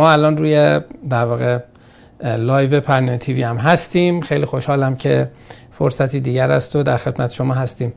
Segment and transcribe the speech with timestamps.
[0.00, 0.80] ما الان روی
[1.10, 1.58] در واقع
[2.24, 4.20] live پرنیان TV هم هستیم.
[4.20, 5.30] خیلی خوشحالم که
[5.72, 7.92] فرصتی دیگر است و در خدمت شما هستیم.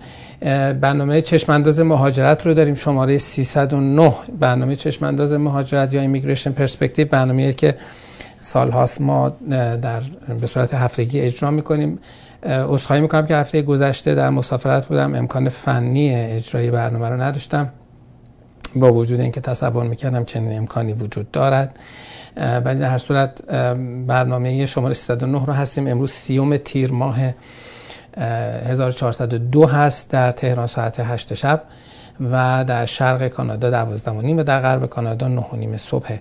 [0.82, 2.76] برنامه چشمانداز مهاجرت رو داریم.
[2.76, 7.76] شماره 309 برنامه چشمانداز مهاجرت یا Immigration Perspective برنامه که
[8.42, 9.30] سال هاست ما
[9.82, 10.02] در
[10.42, 12.00] به صورت هفتگی اجرا می‌کنیم.
[12.46, 15.16] عذرخواهی می‌کنم که هفته گذشته در مسافرت بودم.
[15.16, 17.70] امکان فنی اجرای برنامه رو نداشتم.
[18.76, 21.80] با وجود اینکه تصور می‌کردم چنین امکانی وجود دارد.
[22.66, 23.46] ولی در هر صورت
[24.08, 25.88] برنامه شماره 309 رو هستیم.
[25.88, 27.20] امروز سیوم تیر ماه
[28.18, 31.64] 1402 هست در تهران ساعت 8 شب
[32.32, 36.18] و در شرق کانادا 12 و در غرب کانادا 9 نیم صبح.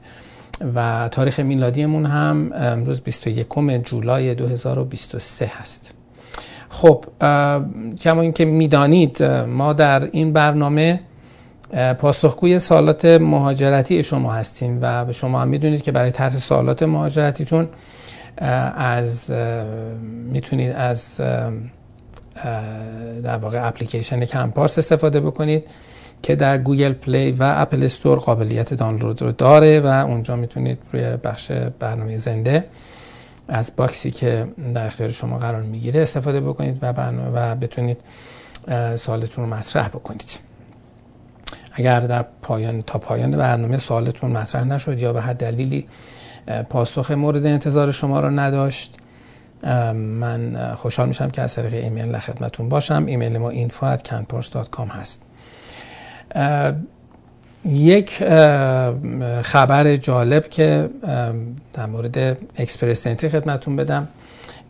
[0.74, 3.48] و تاریخ میلادیمون هم امروز 21
[3.84, 5.94] جولای 2023 هست.
[6.68, 7.04] خب
[8.00, 11.00] کما اینکه می‌دانید ما در این برنامه
[11.98, 17.68] پاسخگوی سوالات مهاجرتی شما هستیم و به شما هم می‌دونید که برای طرح سوالات مهاجرتیتون
[18.76, 19.30] از
[20.32, 21.20] می‌تونید از
[23.22, 25.64] در واقع اپلیکیشن کمپارس استفاده بکنید
[26.22, 31.16] که در Google Play و Apple Store قابلیت دانلود رو داره و اونجا می‌تونید روی
[31.16, 32.64] بخش برنامه زنده
[33.48, 37.98] از باکسی که در اختیار شما قرار می‌گیره استفاده بکنید و برنامه و بتونید
[38.96, 40.51] سوالتون رو مطرح بکنید.
[41.72, 45.88] اگر در پایان تا پایان برنامه سوالتون مطرح نشد یا به هر دلیلی
[46.70, 48.96] پاسخ مورد انتظار شما رو نداشت
[49.94, 53.04] من خوشحال میشم که از طریق ایمیل خدمتون باشم.
[53.06, 55.22] ایمیل ما info@canpors.com هست.
[57.64, 58.24] یک
[59.42, 60.90] خبر جالب که
[61.72, 64.08] در مورد Express Entry خدمتون بدم.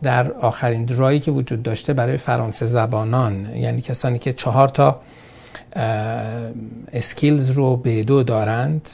[0.03, 5.01] در آخرین draw یی که وجود داشته برای فرانسه زبانان یعنی کسانی که چهار تا
[6.93, 8.89] skills رو B2 دارند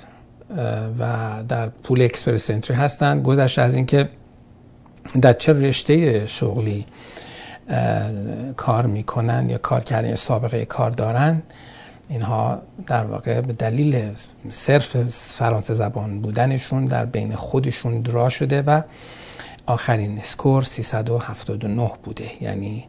[0.99, 1.07] و
[1.47, 3.23] در pool Express Entry هستند.
[3.23, 4.09] گذشته از اینکه
[5.21, 6.85] در چه رشته شغلی
[8.57, 11.41] کار می‌کنن یا کار کردن سابقه کار دارن
[12.09, 14.11] اینها در واقع به دلیل
[14.49, 18.81] صرف فرانسه زبان بودنشون در بین خودشون درا شده و
[19.65, 22.43] آخرین اسکور 379 بوده.
[22.43, 22.85] یعنی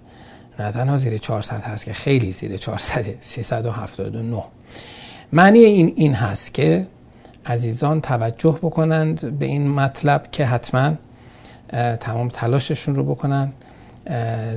[0.60, 4.44] نه تنها زیر 400 هست که خیلی زیر 400 379
[5.32, 6.87] معنی این این هست که
[7.47, 10.94] عزیزان توجه بکنند به این مطلب که حتما
[12.00, 13.53] تمام تلاششون رو بکنن.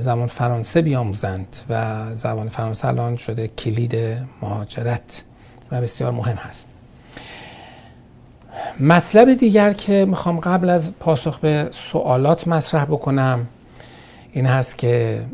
[0.00, 3.96] زبان فرانسه بیاموزند و زبان فرانسه الان شده کلید
[4.42, 5.22] مهاجرت
[5.72, 6.64] و بسیار مهم هست.
[8.80, 13.46] مطلب دیگر که می‌خوام قبل از پاسخ به سوالات مطرح بکنم
[14.32, 15.24] این هست که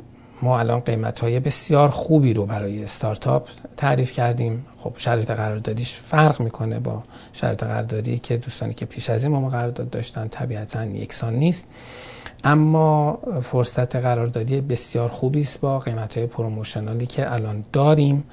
[0.43, 4.67] ما الان قیمت های بسیار خوبی رو برای استارتاپ تعریف کردیم.
[4.79, 7.03] خب شرایط قراردادیش فرق می‌کنه با
[7.33, 11.65] شرایط قراردادی که دوستانی که پیش از این ما قرارداد داشتن طبیعتا یکسان نیست.
[12.45, 18.25] اما فرصت قراردادی بسیار خوبی است با قیمت های پروموشنالی که الان داریم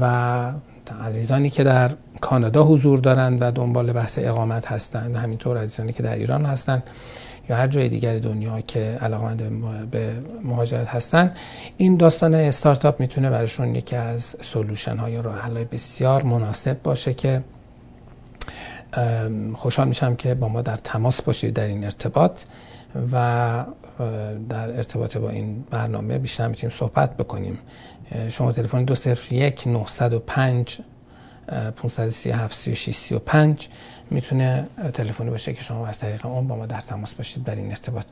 [0.00, 0.52] و
[1.04, 1.90] عزیزانی که در
[2.20, 6.82] کانادا حضور دارند و دنبال بحث اقامت هستند همینطور عزیزانی که در ایران هستند
[7.48, 9.42] یا هر جای دیگر دنیا که علاقمند
[9.90, 10.12] به
[10.42, 11.36] مهاجرت هستند
[11.76, 17.42] این داستان استارتاپ می‌تونه برایشون یکی از سولوشن های راه حل بسیار مناسب باشه که
[19.54, 22.40] خوشحال میشم که با ما در تماس باشید در این ارتباط
[23.12, 23.64] و
[24.48, 27.58] در ارتباط با این برنامه بیشتر می‌تونیم صحبت بکنیم.
[28.28, 30.80] شما تلفن دو صرف یک 905
[31.76, 33.68] 537 36 35
[34.10, 37.70] می‌تونه تلفنی باشه که شما از طریق اون با ما در تماس باشید در این
[37.70, 38.04] ارتباط.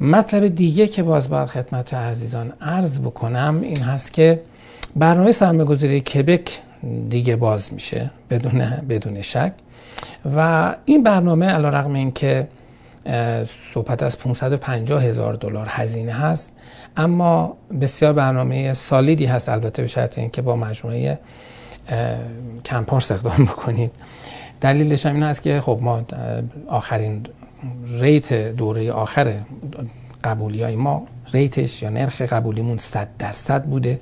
[0.00, 4.42] مطلب دیگه که باز باید خدمت عزیزان عرض بکنم این هست که
[4.96, 6.60] برنامه سرمایه‌گذاری کبک
[7.08, 9.52] دیگه باز میشه بدون بدون شک.
[10.36, 12.48] و این برنامه علیرغم اینکه
[13.74, 16.52] صحبت از 550 هزار دلار هزینه هست
[16.96, 21.18] اما بسیار برنامه سالیدی هست البته به شرط اینکه با مجموعه
[22.64, 23.90] کمپارس اقدام بکنید.
[24.60, 26.02] دلیلش هم این است که خب ما
[26.68, 27.26] آخرین
[27.86, 29.34] ریت دوره آخر
[30.24, 34.00] قبولی های ما ریتش یا نرخ قبولیمون 100 درصد بوده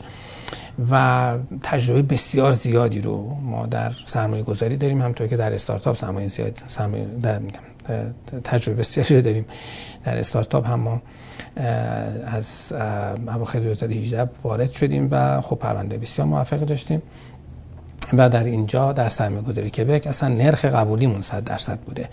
[0.90, 6.28] و تجربه بسیار زیادی رو ما در سرمایه گذاری داریم همطور که در استارتاپ سرمایه
[6.28, 7.40] زیاد سرمایه در
[8.44, 9.44] تجربه بسیاری داریم.
[10.04, 11.02] در استارتاپ هم ما
[12.26, 12.72] از
[13.28, 17.02] اواخر 2018 وارد شدیم و خب پرونده بسیار موفقی داشتیم.
[18.12, 22.08] و در اینجا در سرمایه گذاری کبک اصلا نرخ قبولیمون 100 درصد بوده.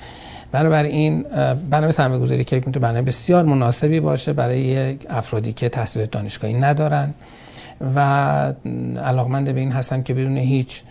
[0.52, 1.22] بنابراین
[1.70, 7.14] برنامه سرمایه گذاری کبک می‌تونه برنامه بسیار مناسبی باشه برای افرادی که تحصیل دانشگاهی ندارن
[7.96, 8.00] و
[9.06, 10.82] علاقمند به این هستن که بدون هیچ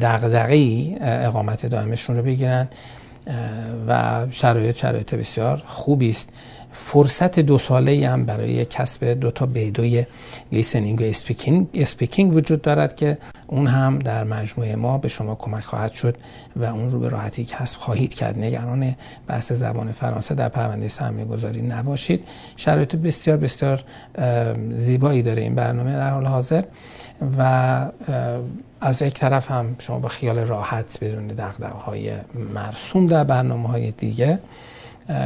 [0.00, 2.68] دغدغه‌ای اقامت دائمشون رو بگیرن.
[3.88, 6.28] و شرایط شرایط بسیار خوبی است.
[6.78, 10.04] فرصت دو ساله هم برای کسب دو تا B2
[10.52, 15.34] ی listening و speaking, speaking وجود دارد که اون هم در مجموعه ما به شما
[15.34, 16.16] کمک خواهد شد
[16.56, 18.38] و اون رو به راحتی کسب خواهید کرد.
[18.38, 18.96] نگران
[19.26, 22.24] بحث زبان فرانسه در پرونده سرمایه گذاری نباشید.
[22.56, 23.84] شرایط بسیار بسیار
[24.76, 26.64] زیبایی داره این برنامه در حال حاضر
[27.38, 27.90] و
[28.80, 32.12] از یک طرف هم شما با خیال راحت بدون دقدقه های
[32.54, 34.38] مرسوم در برنامه های دیگه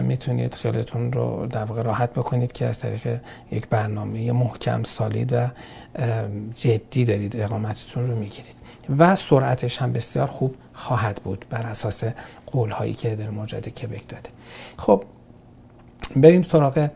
[0.02, 3.20] می‌تونید خیالتون رو در واقع راحت بکنید که از طریق
[3.52, 5.46] یک برنامه محکم سالید و
[6.54, 8.60] جدی دارید اقامتتون رو می‌گیرید.
[8.98, 12.04] و سرعتش هم بسیار خوب خواهد بود بر اساس
[12.46, 14.30] قول هایی که در مجرد کبک داده
[14.76, 15.04] خب
[16.16, 16.88] بریم سراغ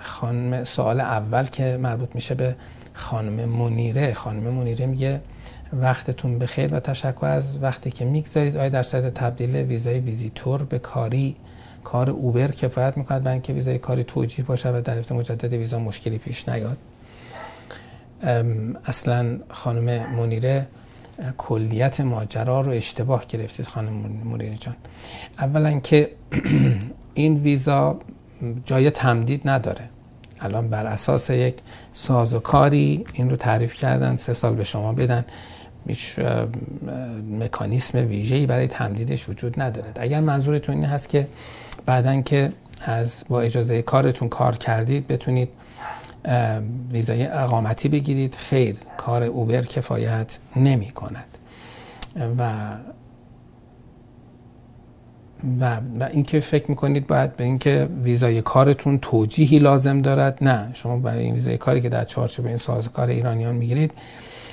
[0.00, 2.56] خانم سوال اول که مربوط میشه به
[2.94, 4.14] خانم منیره.
[4.14, 5.20] خانم منیره میگه
[5.72, 8.56] وقتتون بخیر و تشکر از وقتی که می‌گذارید.
[8.56, 11.36] آیا در صورت تبدیل ویزای ویزیتور به کاری
[11.84, 16.18] کار اوبر کفایت می‌کند برای اینکه ویزای کاری توجیه باشه و در مجدد ویزا مشکلی
[16.18, 16.76] پیش نیاد.
[18.84, 20.66] اصلا خانم منیره
[21.38, 23.92] کلیت ماجرا رو اشتباه گرفتید خانم
[24.24, 24.76] منیره جان.
[25.38, 26.10] اولا که
[27.14, 27.98] این ویزا
[28.66, 29.88] جای تمدید نداره.
[30.40, 31.54] الان بر اساس یک
[31.92, 35.24] سازوکاری این رو تعریف کردن سه سال به شما بدن.
[35.88, 36.18] هیچ
[37.40, 39.98] مکانیسم ویژه‌ای برای تمدیدش وجود ندارد.
[40.00, 41.26] اگر منظورتون این هست که
[41.86, 42.50] بعدا که
[42.80, 45.48] از با اجازه کارتون کار کردید بتونید
[46.92, 48.34] ویزای اقامتی بگیرید.
[48.34, 51.38] خیر کار اوبر کفایت نمی کند
[52.38, 52.76] و
[55.60, 60.38] و, و اینکه فکر می‌کنید باید به اینکه ویزای کارتون توجیهی لازم دارد.
[60.40, 63.92] نه شما برای این ویزای کاری که در چارچوب این سازوکار ایرانیان می‌گیرید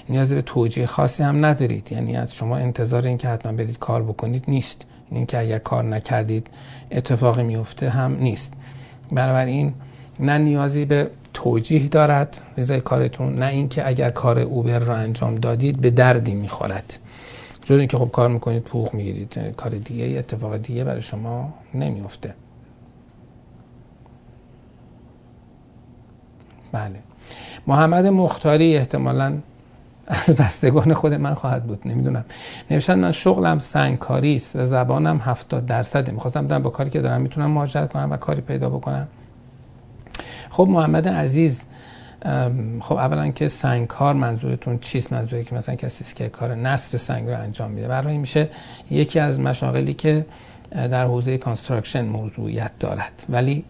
[0.09, 1.91] نیاز به توجیه خاصی هم ندارید.
[1.91, 4.85] یعنی از شما انتظار این که حتما برید کار بکنید نیست.
[5.11, 6.47] اینکه اگر کار نکردید
[6.91, 8.53] اتفاقی میفته هم نیست.
[9.11, 9.73] بنابراین
[10.19, 15.81] نه نیازی به توجیه دارد ویزای کارتون نه اینکه اگر کار اوبر را انجام دادید
[15.81, 16.99] به دردی می‌خورد.
[17.63, 22.33] جز اینکه خب کار می‌کنید پوخ می‌گیرید کار دیگه اتفاق دیگه برای شما نمیفته
[26.71, 26.99] بله.
[27.67, 29.37] محمد مختاری احتمالا
[30.11, 32.25] از بستگان خود من خواهد بود نمی‌دونم.
[32.71, 36.11] نوشتن من شغلم سنگکاری است زبانم 70 درصده.
[36.11, 39.07] می‌خواستم بدونم با کاری که دارم می‌تونم مهاجرت کنم و کاری پیدا بکنم.
[40.49, 41.63] خب محمد عزیز
[42.79, 47.39] خب اولا که سنگکار منظورتون چیست؟ منظوری که مثلا کسی که کار نصب سنگ رو
[47.39, 47.87] انجام میده.
[47.87, 48.49] برای میشه
[48.91, 50.25] یکی از مشاغلی که
[50.71, 53.23] در حوزه construction موضوعیت دارد.
[53.29, 53.65] ولی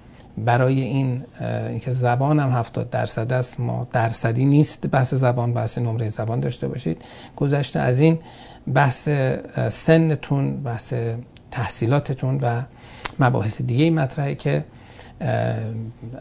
[0.45, 1.23] برای این
[1.69, 7.01] اینکه زبانم 70 درصد است ما درصدی نیست بحث زبان بحث نمره زبان داشته باشید.
[7.35, 8.19] گذشته از این
[8.73, 9.09] بحث
[9.69, 10.93] سنتون بحث
[11.51, 12.61] تحصیلاتتون و
[13.19, 14.63] مباحث دیگه مطرحه که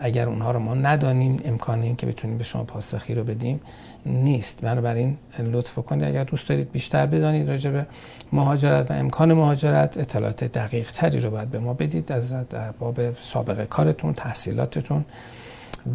[0.00, 3.60] اگر اونها رو ما ندانیم امکان این که بتونیم به شما پاسخی رو بدیم.
[4.06, 4.60] نیست.
[4.60, 6.04] بنابراین لطف کنید.
[6.04, 7.86] اگر دوست دارید بیشتر بدانید راجع به
[8.32, 13.14] مهاجرت و امکان مهاجرت اطلاعات دقیق تری رو باید به ما بدید از در باب
[13.14, 15.04] سابقه کارتون تحصیلاتتون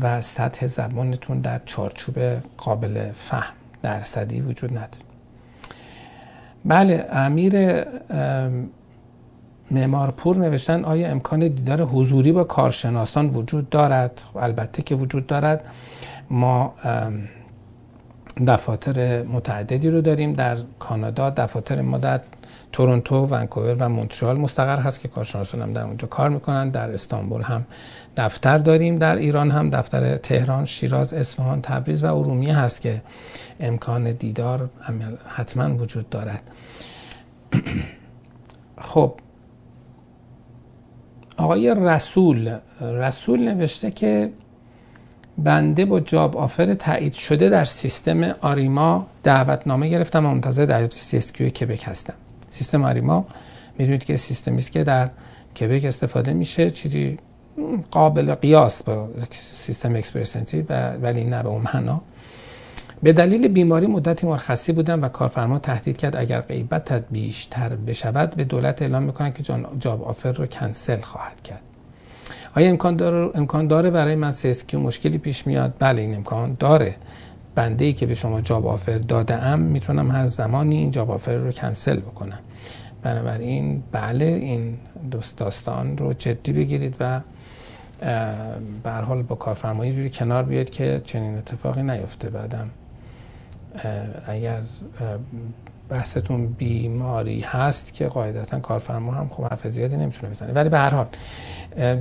[0.02, 2.16] و سطح زبانتون در چارچوب
[2.58, 5.06] قابل فهم درصدی وجود نداره.
[6.66, 7.84] بله امیر
[9.72, 15.68] معمارپور نوشتن آیا امکان دیدار حضوری با کارشناسان وجود دارد؟ البته که وجود دارد.
[16.30, 16.74] ما
[18.48, 20.34] دفاتر متعددی رو داریم.
[20.34, 22.22] در کانادا دفاتر ما در
[22.72, 26.70] تورنتو، ونکوور و مونترال مستقر هست که کارشناسان هم در اونجا کار می‌کنن.
[26.70, 27.66] در استانبول هم
[28.18, 28.98] دفتر داریم.
[28.98, 33.02] در ایران هم دفتر تهران، شیراز، اصفهان، تبریز و ارومیه هست که
[33.60, 34.70] امکان دیدار
[35.28, 36.42] حتما وجود دارد.
[38.78, 39.14] خب.
[41.38, 42.58] آقای رسول.
[42.82, 44.32] رسول نوشته که
[45.38, 51.32] بنده با job offer تایید شده در سیستم Arrima دعوتنامه گرفتم و منتظر دریافت CSQ
[51.32, 52.14] کبک هستم.
[52.50, 53.26] سیستم Arrima
[53.78, 55.10] می‌دونید که سیستمی است که در
[55.60, 57.18] کبک استفاده میشه چیزی
[57.92, 60.62] قابل قیاس با سیستم Express Entry
[61.02, 62.02] ولی نه به اون معنا.
[63.04, 68.44] به دلیل بیماری مدتی مرخصی بودم و کارفرما تهدید کرد اگر غیبت بیشتر بشود به
[68.44, 69.44] دولت اعلام می‌کنن که
[69.80, 71.62] job offer رو کنسل خواهد کرد.
[72.56, 76.96] آیا امکان داره, امکان داره برای من CSQ مشکلی پیش میاد؟ بله این امکان داره.
[77.56, 81.36] بنده ای که به شما job offer داده ام می‌تونم هر زمانی این job offer
[81.36, 82.40] رو کنسل بکنم.
[83.04, 84.78] بنابراین بله این
[85.12, 87.22] دوست داستان رو جدی بگیرید و
[88.84, 92.70] به حال با کارفرمایی جوری کنار بیاید که چنین اتفاقی نیفته بعدم.
[94.28, 94.62] اگر
[95.90, 100.54] بحثتون بیماری هست که قاعدتا کارفرما هم خب حرف زیادی نمی‌تونه بزنه.
[100.54, 101.08] ولی به هر حال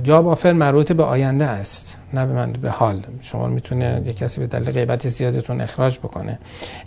[0.03, 3.01] جاب آفر مربوط به آینده است نه به من به حال.
[3.21, 6.39] شما می‌تونه یک کسی به دلیل غیبت زیادتون اخراج بکنه.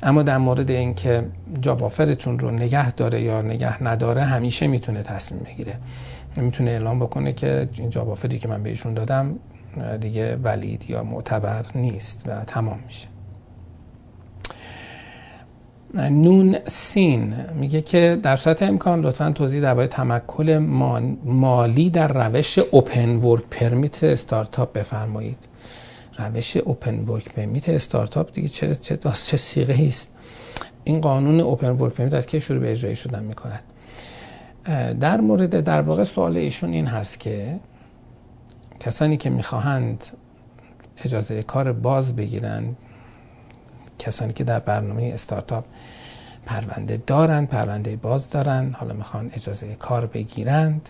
[0.02, 1.24] اما در مورد اینکه
[1.60, 5.74] جاب آفرتون رو نگه داره یا نگه نداره همیشه می‌تونه تصمیم بگیره.
[6.36, 9.36] می‌تونه اعلام بکنه که این job offer ی که من بهشون دادم
[10.00, 13.08] دیگه valid یا معتبر نیست و تمام میشه.
[15.94, 17.34] نون سین.
[17.54, 20.52] میگه که در صورت امکان لطفا توضیح درباره تمکن
[21.24, 25.38] مالی در روش open work permit استارتاپ بفرمایید.
[26.18, 30.14] روش open work permit استارتاپ دیگه چه چه چه صیغه است؟
[30.84, 33.62] این قانون open work permit از که شروع به اجرایی شدن می‌کند.
[35.00, 37.60] در مورد در واقع سوال ایشون این هست که
[38.80, 40.04] کسانی که می‌خواهند
[41.04, 42.64] اجازه کار باز بگیرن
[43.98, 45.64] کسانی که در برنامه استارتاپ
[46.46, 50.88] پرونده دارند پرونده باز دارند حالا می‌خوان اجازه کار بگیرند.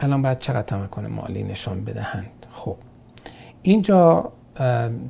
[0.00, 2.76] الان باید چقدر تمکن مالی نشان بدهند؟ خب
[3.62, 4.32] اینجا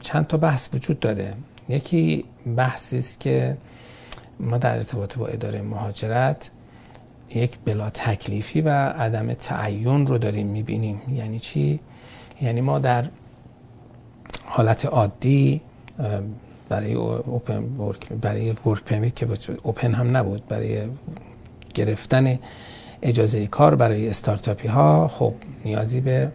[0.01, 1.35] چند تا بحث وجود داره.
[1.69, 2.25] یکی
[2.57, 3.57] بحثی است که
[4.41, 6.51] ما در ارتباط با اداره مهاجرت
[7.35, 11.01] یک بلا تکلیفی و عدم تعین رو داریم می‌بینیم.
[11.15, 11.81] یعنی چی؟
[12.43, 13.05] یعنی ما در
[14.45, 15.61] حالت عادی
[16.71, 19.27] برای open work برای work permit که
[19.63, 20.47] open هم نبود.
[20.49, 20.79] برای
[21.75, 22.39] گرفتن
[23.03, 25.35] اجازه کار برای استارتاپی ها خب
[25.65, 26.33] نیازی به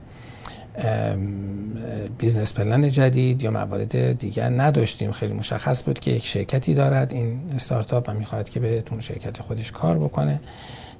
[2.17, 5.11] business plan جدید یا موارد دیگر نداشتیم.
[5.11, 9.71] خیلی مشخص بود که یک شرکتی دارد این استارتاپ و می‌خواهد که بهتون شرکت خودش
[9.71, 10.39] کار بکنه.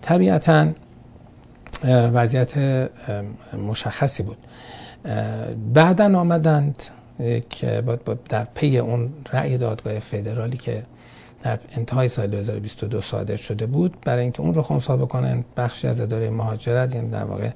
[0.02, 0.68] طبیعتا
[1.84, 2.54] وضعیت
[3.68, 4.38] مشخصی بود.
[5.74, 6.84] بعدا آمدند
[7.50, 7.84] که
[8.30, 10.84] در پی اون رأی دادگاه فدرالی که
[11.44, 16.02] در انتهای سال 2022 صادر شده بود برای اینکه اون رو خونسا بکنن بخشی از
[16.02, 17.50] اداره مهاجرت یعنی در واقع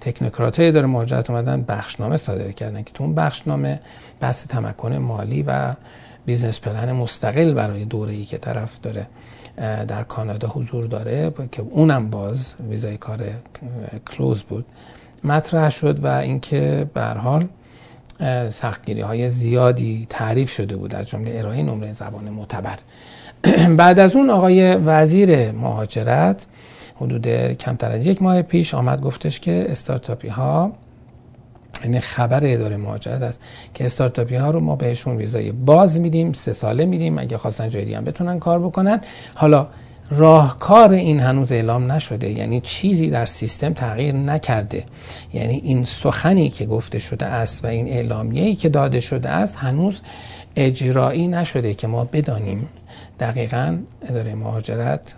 [0.00, 3.80] تکنوکرات های اداره مهاجرت اومدن بخشنامه صادر کردن که تو اون بخشنامه
[4.20, 5.74] بحث تمکن مالی و
[6.26, 9.06] business plan مستقل برای دوره ای که طرف داره
[9.88, 13.24] در کانادا حضور داره که اونم باز ویزای کار
[14.06, 14.66] کلوز بود
[15.24, 17.48] مطرح شد و اینکه به حال
[18.50, 22.78] سختگیری های زیادی تعریف شده بود از جمله ارائه نمره زبان معتبر.
[23.76, 26.46] بعد از اون آقای وزیر مهاجرت
[27.00, 30.72] حدود کمتر از یک ماه پیش آمد گفتش که استارتاپی ها
[31.84, 33.40] یعنی خبر اداره مهاجرت است
[33.74, 37.84] که استارتاپی ها رو ما بهشون ویزای باز میدیم سه ساله میدیم اگه خواستن جای
[37.84, 39.00] دیگه هم بتونن کار بکنن.
[39.34, 39.66] حالا
[40.10, 44.84] راهکار این هنوز اعلام نشده یعنی چیزی در سیستم تغییر نکرده.
[45.34, 50.00] یعنی این سخنی که گفته شده است و این اعلامیه‌ای که داده شده است هنوز
[50.56, 52.68] اجرایی نشده که ما بدانیم
[53.20, 55.14] دقیقا اداره مهاجرت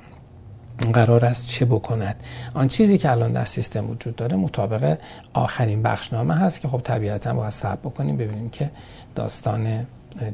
[0.93, 2.23] قرار است چه بکند.
[2.55, 4.99] آن چیزی که الان در سیستم وجود داره مطابق
[5.33, 8.71] آخرین بخشنامه هست که خب طبیعتا باید صبر بکنیم ببینیم که
[9.15, 9.87] داستان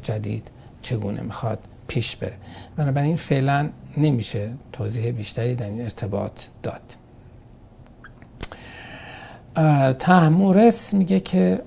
[0.03, 0.47] جدید
[0.81, 2.33] چگونه می‌خواد پیش بره.
[2.77, 6.81] بنابراین فعلا نمیشه توضیح بیشتری در این ارتباط داد.
[9.99, 11.61] تحمورس میگه که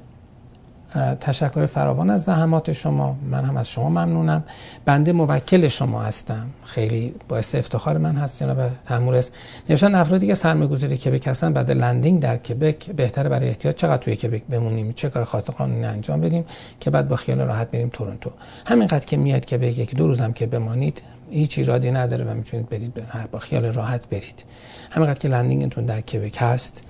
[1.21, 3.17] تشکر فراوان از زحمات شما.
[3.31, 4.45] من هم از شما ممنونم.
[4.85, 6.47] بنده موکل شما هستم.
[6.65, 9.31] خیلی باعث افتخار من هست جناب تحمورس
[9.71, 13.97] نوشتن افرادی که سرمایه گذاری کبک هستن بعد لندینگ در کبک بهتره برای احتیاط چقدر
[13.97, 16.45] توی کبک بمونیم؟ چه کار خاص قانونی انجام بدیم
[16.81, 18.31] که بعد با خیال راحت بریم تورنتو؟
[18.67, 22.93] همینقدر که میاد کبک یک دو روزم که بمانید هیچ ایرادی نداره و می‌تونید برید
[23.31, 24.45] با خیال راحت برید.
[24.91, 26.83] همینقدر که landing تون در کبک هست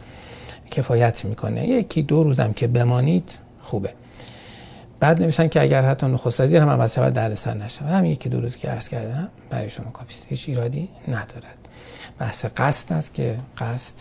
[0.70, 1.68] کفایت می‌کنه.
[1.68, 3.30] یکی دو روزم که بمانید
[3.60, 3.92] خوبه.
[5.00, 8.28] بعد نمیشن که اگر حتی نخست وزیر هم عوض شود درد سر نشه هم یکی
[8.28, 11.58] دو روز که عرض کردم برای شما کافیست هیچ ایرادی ندارد.
[12.18, 13.94] بحث قصد است که قصد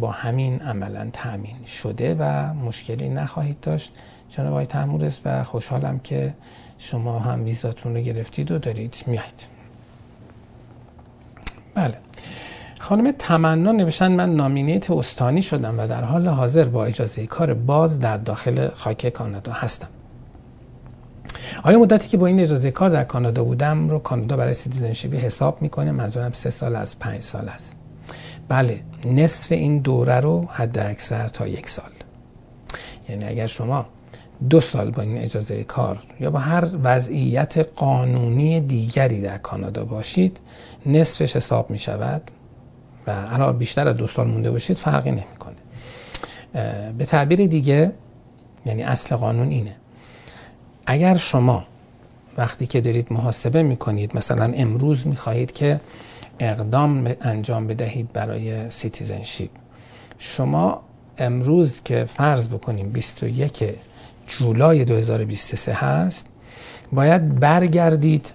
[0.00, 3.92] با همین عملا تامین شده و مشکلی نخواهید داشت.
[4.28, 6.34] جناب آقای تحمورس و خوشحالم که
[6.78, 9.46] شما هم ویزاتون رو گرفتید و دارید میایید.
[11.74, 11.98] بله.
[12.80, 18.00] خانم تمنا نوشتن من nominate استانی شدم و در حال حاضر با اجازه کار باز
[18.00, 19.88] در داخل خاک کانادا هستم.
[21.62, 25.16] آیا مدتی که با این اجازه کار در کانادا بودم رو کانادا برای citizenship ی
[25.16, 27.76] حساب می‌کنه؟ منظورم سه سال از پنج سال است.
[28.52, 31.90] بله نصف این دوره رو حد اکثر تا یک سال.
[33.08, 33.86] یعنی اگر شما
[34.50, 40.40] دو سال با این اجازه کار یا با هر وضعیت قانونی دیگری در کانادا باشید
[40.86, 42.22] نصفش حساب می شود
[43.06, 45.56] و الان بیشتر از دو سال مونده باشید فرقی نمی‌کنه.
[46.98, 47.92] به تعبیر دیگه
[48.66, 49.76] یعنی اصل قانون اینه.
[50.86, 51.64] اگر شما
[52.38, 55.80] وقتی که دارید محاسبه می‌کنید مثلا امروز می‌خواهید که
[56.38, 59.50] اقدام انجام بدهید برای citizenship.
[60.18, 60.82] شما
[61.18, 63.64] امروز که فرض بکنیم 21
[64.26, 66.26] جولای 2023 هست
[66.92, 68.32] باید برگردید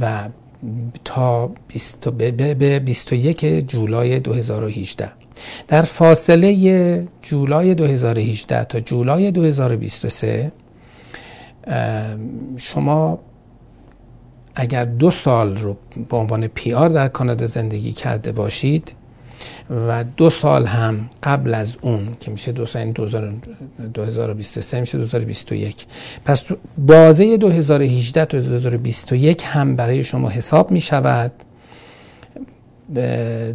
[0.00, 0.28] و
[1.04, 5.12] تا 20 به 21 جولای 2018
[5.68, 10.52] در فاصله جولای 2018 تا جولای 2023
[12.56, 13.18] شما
[14.60, 15.76] اگر دو سال رو
[16.08, 18.92] به عنوان پی آر در کانادا زندگی کرده باشید
[19.88, 22.92] و دو سال هم قبل از اون که میشه دو سال
[23.94, 25.86] 2023 میشه 2021
[26.24, 26.44] پس
[26.78, 31.32] بازه 2018 تا 2021 هم برای شما حساب می‌شود.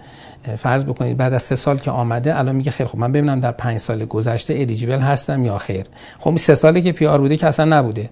[0.57, 3.51] فرض بکنید بعد از سه سال که آمده الان میگه خیلی خب من ببینم در
[3.51, 5.85] پنج سال گذشته eligible هستم یا خیر.
[6.19, 8.09] خب سه ساله که PR بوده که اصلا نبوده.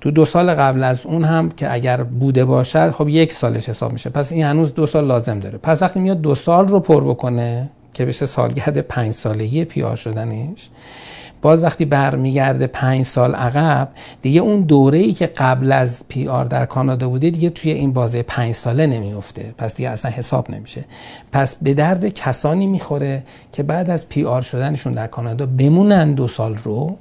[0.00, 3.92] تو دو سال قبل از اون هم که اگر بوده باشد خب یک سالش حساب
[3.92, 4.10] میشه.
[4.10, 5.58] پس این هنوز دو سال لازم داره.
[5.58, 10.70] پس وقتی میاد دو سال رو پر بکنه که بشه سالگرد پنج سالگی PR شدنش
[11.42, 13.88] باز وقتی برمیگرده پنج سال عقب
[14.22, 18.22] دیگه اون دوره ای که قبل از PR در کانادا بوده دیگه توی این بازه
[18.22, 20.84] پنج ساله نمیفته پس دیگه اصلا حساب نمیشه.
[21.32, 23.22] پس به درد کسانی می‌خوره
[23.52, 26.96] که بعد از PR شدنشون در کانادا بمونن دو سال رو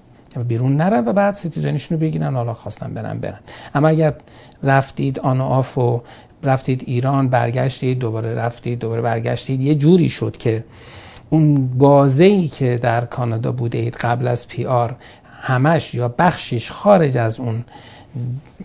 [0.47, 3.39] بیرون نرن و بعد citizenی شون رو بگیرن حالا خواستن برن برن.
[3.75, 4.13] اما اگر
[4.63, 6.01] رفتید on off و
[6.43, 10.63] رفتید ایران برگشتید دوباره رفتید دوباره برگشتید یه جوری شد که
[11.29, 14.95] اون بازه که در کانادا بوده اید قبل از پی آر
[15.41, 17.63] همش یا بخشش خارج از اون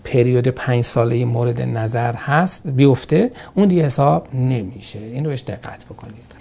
[0.03, 4.99] پریود پنج ساله مورد نظر هست بیفته اون دیگه حساب نمیشه.
[4.99, 6.33] این رو بهش دقت بکنید.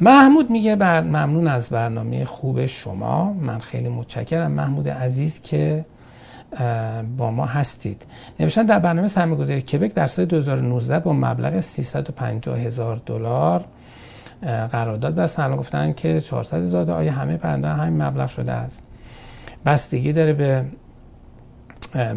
[0.00, 3.32] محمود میگه بر ممنون از برنامه خوب شما.
[3.32, 4.52] من خیلی متشکرم.
[4.52, 5.84] محمود عزیز که
[7.18, 8.02] با ما هستید.
[8.40, 13.64] نوشتن در برنامه سرمایه‌گذاری کبک در سال 2019 با مبلغ 350 هزار دلار
[14.42, 15.42] قرارداد بستن.
[15.42, 18.82] الان گفتن که 400 هزار آیا همه پرنده همین مبلغ شده است؟
[19.66, 20.64] بستگی داره به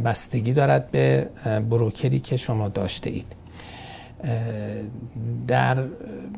[0.06, 1.30] بستگی دارد به
[1.70, 3.26] بروکری که شما داشته اید.
[5.48, 5.78] در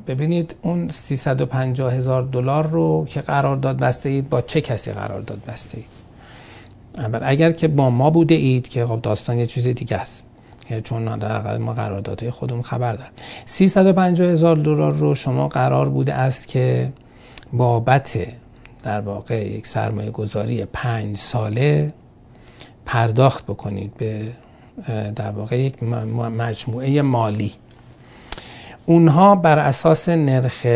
[0.08, 5.78] ببینید اون 350 هزار دلار رو که قرارداد بسته اید با چه کسی قرارداد بسته
[5.78, 5.88] اید؟
[7.21, 10.23] اگر که با ما بوده اید که خب داستان یه چیز دیگه است.
[10.84, 13.13] چون در ما قراردادهای خودمون خبر داریم
[13.45, 16.93] 350 هزار دلار رو شما قرار بوده است که
[17.53, 18.17] بابت
[18.84, 21.93] در واقع یک سرمایه گذاری پنج ساله
[22.86, 24.21] پرداخت بکنید به
[25.15, 25.84] در واقع یک
[26.38, 27.51] مجموعه مالی.
[28.86, 30.67] اونها بر اساس نرخ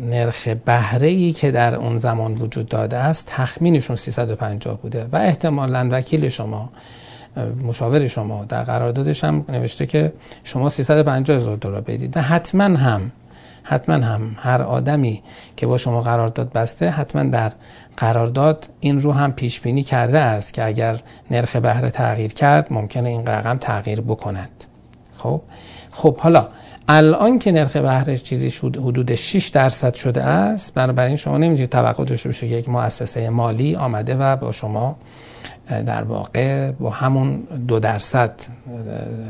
[0.00, 5.88] نرخ بهره ای که در اون زمان وجود داده است تخمینشون 350 بوده و احتمالا
[5.92, 6.70] وکیل شما
[7.66, 10.12] مشاور شما در قراردادش هم نوشته که
[10.44, 12.16] شما 350 هزار دلار بدید.
[12.16, 13.12] و حتما هم
[13.62, 15.22] حتما هم هر آدمی
[15.56, 17.52] که با شما قرارداد بسته حتما در
[17.96, 23.08] قرارداد این رو هم پیش بینی کرده است که اگر نرخ بهره تغییر کرد ممکنه
[23.08, 24.64] این رقم تغییر بکند.
[25.16, 25.40] خب؟
[25.90, 26.48] خب حالا
[26.88, 32.04] الان که نرخ بهره چیزی شد حدود 6 درصد شده است بنابراین شما نمی‌تونید توقع
[32.04, 34.96] داشته باشید یک مؤسسه مالی آمده و با شما
[35.68, 37.36] در واقع با همون
[37.68, 38.40] دو درصد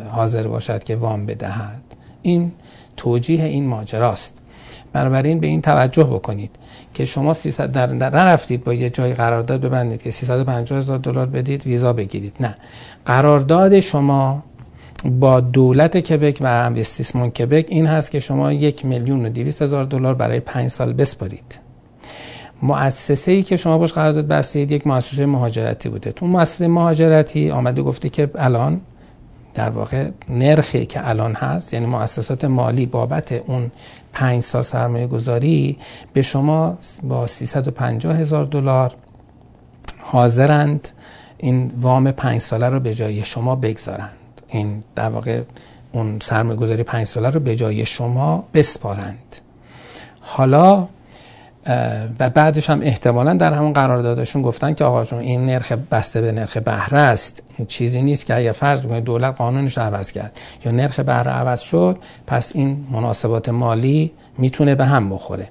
[0.09, 1.83] حاضر باشد که وام بدهد.
[2.23, 2.53] این
[2.97, 4.43] توجیه این ماجراست.
[4.93, 6.51] بنابراین به این توجه بکنید
[6.95, 11.67] که شما 300 در نرفتید با یه جای قرارداد ببندید که 350 هزار دلار بدید
[11.67, 12.37] ویزا بگیرید.
[12.41, 12.57] نه.
[13.07, 14.43] قرارداد شما
[15.05, 19.29] با دولت کبک و استیسمون کبک این هست که شما یک میلیون و
[19.61, 21.68] هزار دلار برای پنج سال بسپارید.
[22.63, 26.13] مؤسسه ای که شما باش قرارداد بستید یک مؤسسه مهاجرتی بوده.
[26.13, 28.81] تو مؤسسه مهاجرتی آمده گفته که الان
[29.55, 33.71] در واقع نرخی که الان هست یعنی مؤسسات مالی بابت اون
[34.13, 35.79] پنج سال سرمایه گذاری
[36.13, 38.95] به شما با 350 هزار دلار
[40.01, 40.89] حاضرند
[41.39, 44.11] این وام پنج ساله رو به جای شما بگذارند.
[44.49, 45.43] این در واقع
[45.93, 49.37] اون سرمایه گذاری پنج ساله رو به جای شما بسپارند.
[50.21, 50.89] حالا
[52.21, 56.57] و بعدش هم احتمالا در همون قراردادشون گفتن که آقا این نرخ بسته به نرخ
[56.57, 57.43] بهره است.
[57.69, 60.39] چیزی نیست که اگر فرض بکنید دولت قانونش رو عوض کرد.
[60.65, 65.49] یا نرخ بهره عوض شد پس این مناسبات مالی می‌تونه به هم بخوره.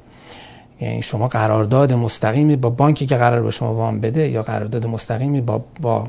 [0.81, 5.41] یعنی شما قرارداد مستقیمی با بانکی که قرار به شما وام بده یا قرارداد مستقیمی
[5.41, 6.07] با با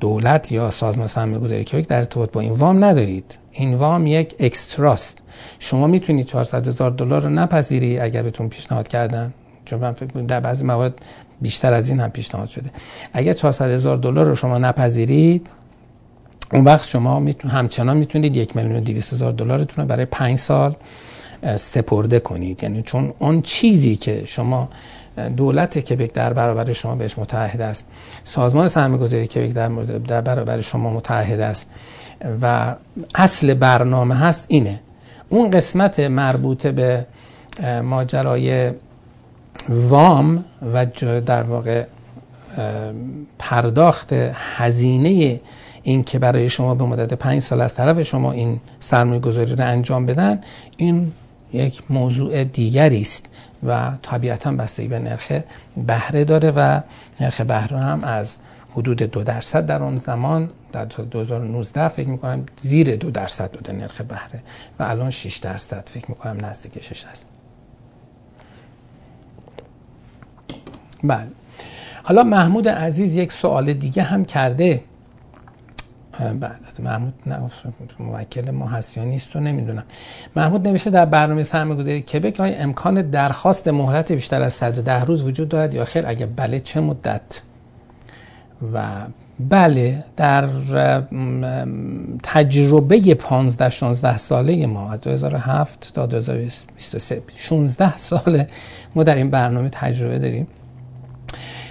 [0.00, 3.38] دولت یا سازمان سرمایه گذاری که در ارتباط با این وام ندارید.
[3.52, 5.18] این وام یک اکستراست.
[5.58, 9.32] شما می‌تونید 400 هزار دلار رو نپذیری اگر بهتون پیشنهاد کردن.
[9.64, 10.94] چون من فکر در بعضی موارد
[11.40, 12.70] بیشتر از این هم پیشنهاد شده.
[13.12, 15.46] اگر 400 هزار دلار رو شما نپذیرید
[16.52, 20.76] اون وقت شما میتون همچنان می‌تونید یک میلیون و هزار دلارتون رو برای پنج سال
[21.56, 22.62] سپرده کنید.
[22.62, 24.68] یعنی چون اون چیزی که شما
[25.36, 27.84] دولت کبک در برابر شما بهش متحد است.
[28.24, 31.66] سازمان سرمایه‌گذاری کبک در در برابر شما متحد است.
[32.42, 32.74] و
[33.14, 34.80] اصل برنامه هست اینه.
[35.28, 37.06] اون قسمت مربوط به
[37.82, 38.70] ماجرای
[39.68, 40.86] وام و
[41.26, 41.84] در واقع
[43.38, 45.40] پرداخت هزینه
[45.82, 49.64] این که برای شما به مدت پنج سال از طرف شما این سرمایه گذاری رو
[49.64, 50.40] انجام بدن
[50.76, 51.12] این
[51.52, 53.30] یک موضوع دیگری است.
[53.66, 55.32] و طبیعتا بستگی به نرخ
[55.86, 56.80] بهره داره و
[57.20, 58.36] نرخ بهره هم از
[58.76, 64.00] حدود دو درصد در آن زمان در 2019 فکر می‌کنم زیر دو درصد بوده نرخ
[64.00, 64.42] بهره
[64.78, 67.24] و الان 6 درصد فکر می‌کنم نزدیکش هست
[71.04, 71.28] بله.
[72.02, 74.80] حالا محمود عزیز یک سوال دیگه هم کرده.
[76.18, 77.14] بله محمود
[77.98, 79.84] موکل ما هست یا نیست رو نمی‌دونم.
[80.36, 85.48] محمود نوشته در برنامه سرمایه‌گذاری کبک های امکان درخواست مهلت بیشتر از 110 روز وجود
[85.48, 87.42] دارد یا خیر؟ اگر بله چه مدت؟
[88.72, 88.82] و
[89.40, 90.48] بله در
[92.22, 98.48] تجربه 15 16 ساله ما از 2007 تا 2023 16 ساله
[98.94, 100.46] ما در این برنامه تجربه داریم.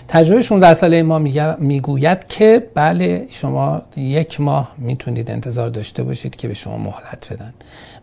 [0.08, 1.20] تجربه 16 ساله ما
[1.60, 7.54] می‌گوید که بله شما یک ماه می‌تونید انتظار داشته باشید که به شما مهلت بدن.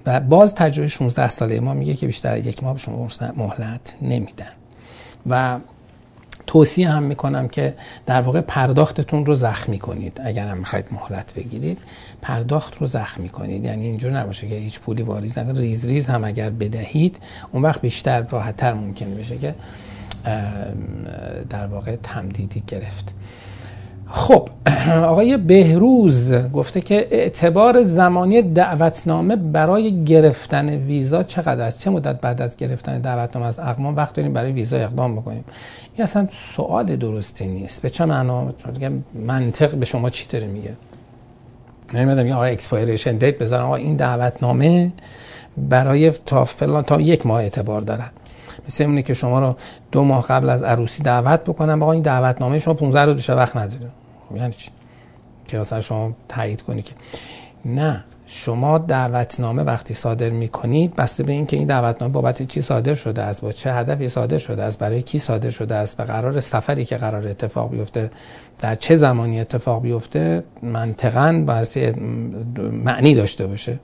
[0.06, 4.52] و باز تجربه 16 ساله ما میگه که بیشتر یک ماه به شما مهلت نمیدن.
[5.26, 5.58] و
[6.46, 7.74] توصیه هم می‌کنم که
[8.06, 10.20] در واقع پرداختتون رو زخمی کنید.
[10.24, 11.78] اگر هم می‌خواید مهلت بگیرید
[12.22, 13.64] پرداخت رو زخمی کنید.
[13.64, 15.58] یعنی اینجور نباشه که هیچ پولی واریز نکنید.
[15.58, 17.18] ریز ریز هم اگر بدهید
[17.52, 19.54] اون وقت بیشتر راحتتر ممکن بشه که
[21.50, 23.12] در واقع تمدیدی گرفت.
[24.08, 24.48] خب
[24.88, 32.42] آقای بهروز گفته که اعتبار زمانی دعوتنامه برای گرفتن ویزا چقدر است؟ چه مدت بعد
[32.42, 35.44] از گرفتن دعوتنامه از اقوام؟ وقت داریم برای ویزا اقدام بکنیم.
[35.94, 37.82] این اصلا سوال درستی نیست.
[37.82, 38.48] به چه معنا؟
[39.26, 40.72] منطق به شما چی داره میگه؟
[41.94, 43.64] نمی‌دونم یا آقای expiration date بذارم.
[43.64, 44.92] آقا این دعوتنامه
[45.56, 48.12] برای تا فلان تا یک ماه اعتبار دارد
[48.66, 49.56] مثل اینه که شما رو
[49.92, 51.82] دو ماه قبل از عروسی دعوت بکنم.
[51.82, 53.90] آقا این دعوتنامه شما 15 روز وقت نداره.
[54.28, 54.70] خب یعنی چی؟
[55.48, 56.92] که مثلا شما تایید کنی که.
[57.64, 63.22] نه شما دعوتنامه وقتی صادر می‌کنید بسته به اینکه این دعوتنامه بابت چی صادر شده
[63.22, 66.84] است؟ با چه هدفی صادر شده است؟ برای کی صادر شده است؟ و قرار سفری
[66.84, 68.10] که قرار اتفاق بیفته
[68.58, 71.98] در چه زمانی اتفاق بیفته منطقا باید
[72.84, 73.78] معنی داشته باشه.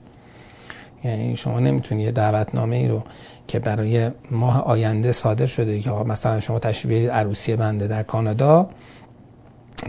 [1.03, 3.03] یعنی شما نمی‌تونید یه دعوتنامه ای رو
[3.51, 8.69] که برای ماه آینده صادر شده که مثلا شما تشریف عروسی بنده در کانادا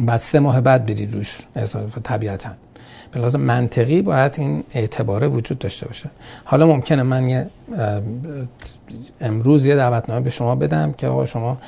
[0.00, 1.40] بعد سه ماه بعد برید روش
[2.04, 2.50] طبیعتا.
[3.12, 6.10] به لازم منطقی باید این اعتباره وجود داشته باشه.
[6.44, 7.46] حالا ممکنه من یه
[9.20, 11.58] امروز یه دعوتنامه به شما بدم که آقا شما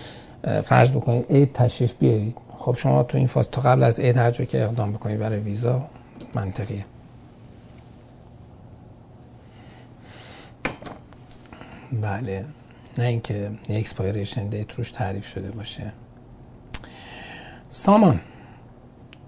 [0.64, 2.36] فرض بکنید عید تشریف بیارید.
[2.56, 5.82] خب شما تو این فاز تا قبل از عید هر که اقدام بکنید برای ویزا
[6.34, 6.84] منطقیه.
[11.92, 12.44] بله.
[12.98, 15.92] نه اینکه expiration date روش تعریف شده باشه.
[17.70, 18.20] سامان.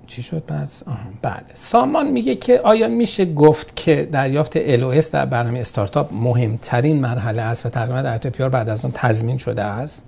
[0.06, 0.82] چی شد پس؟
[1.22, 1.54] بله.
[1.54, 7.66] سامان میگه که آیا میشه گفت که دریافت LOS در برنامه استارتاپ مهمترین مرحله است
[7.66, 10.04] و تقریبا در PR بعد از اون تضمین شده است؟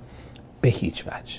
[0.60, 1.34] به هیچ وجه.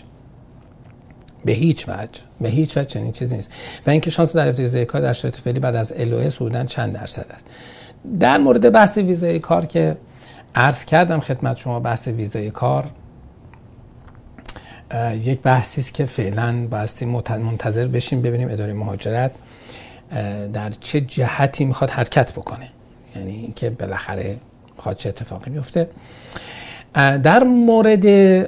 [1.45, 2.21] به هیچ وجه.
[2.41, 3.51] به هیچ وجه چنین چیزی نیست.
[3.87, 7.25] و اینکه شانس دریافت ویزای کار در شرایط فعلی بعد از LOS حدوداً چند درصد
[7.33, 7.45] است.
[8.19, 9.97] در مورد بحث ویزای کار که
[10.55, 12.85] عرض کردم خدمت شما بحث ویزای کار.
[15.21, 19.31] یک بحثی است که فعلا باستی منتظر بشیم ببینیم اداره مهاجرت
[20.53, 22.69] در چه جهتی می‌خواد حرکت بکنه.
[23.15, 24.37] یعنی اینکه بالاخره
[24.75, 25.89] می‌خواد چه اتفاقی بیفته.
[26.93, 28.43] در مورد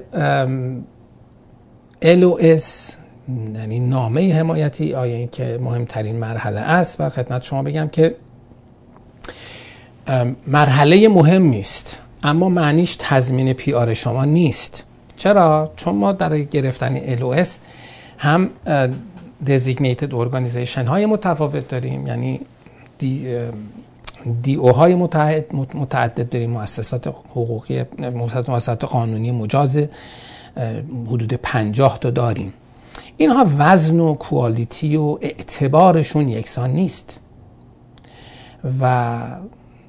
[2.01, 2.63] LOS
[3.55, 8.15] یعنی نامه حمایتی آیا این که مهمترین مرحله است و خدمت شما بگم که
[10.47, 14.85] مرحله مهم است اما معنیش تضمین پی آر شما نیست.
[15.17, 17.49] چرا؟ چون ما در گرفتن LOS
[18.17, 18.49] هم
[19.45, 22.39] designated organization های متفاوت داریم یعنی
[22.99, 23.37] دی,
[24.43, 24.95] دی او های
[25.73, 27.83] متعدد داریم مؤسسات حقوقی
[28.47, 29.87] مؤسسات قانونی مجاز
[31.07, 32.53] حدود پنجاه تا داریم.
[33.17, 37.19] اینها وزن و کوالیتی و اعتبارشون یکسان نیست.
[38.81, 39.17] و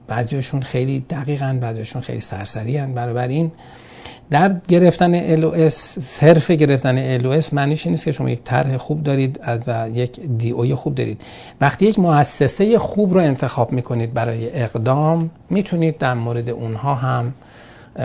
[0.06, 3.52] بعضیشون خیلی دقیقا بعضیشون خیلی سرسری هن این
[4.30, 5.68] در گرفتن LOS
[6.00, 10.74] صرف گرفتن LOS معنیش نیست که شما یک طرح خوب دارید و یک دی اوی
[10.74, 11.20] خوب دارید.
[11.60, 17.34] وقتی یک مؤسسه خوب رو انتخاب می‌کنید برای اقدام می‌تونید در مورد اونها هم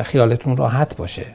[0.03, 1.25] خیالتون راحت باشه.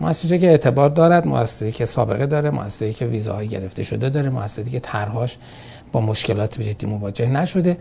[0.00, 4.64] مؤسسه که اعتبار دارد مؤسسه که سابقه داره مؤسسه که ویزاهای گرفته شده داره مؤسسه
[4.64, 5.36] که طرحهاش
[5.92, 7.76] با مشکلات جدی مواجه نشده.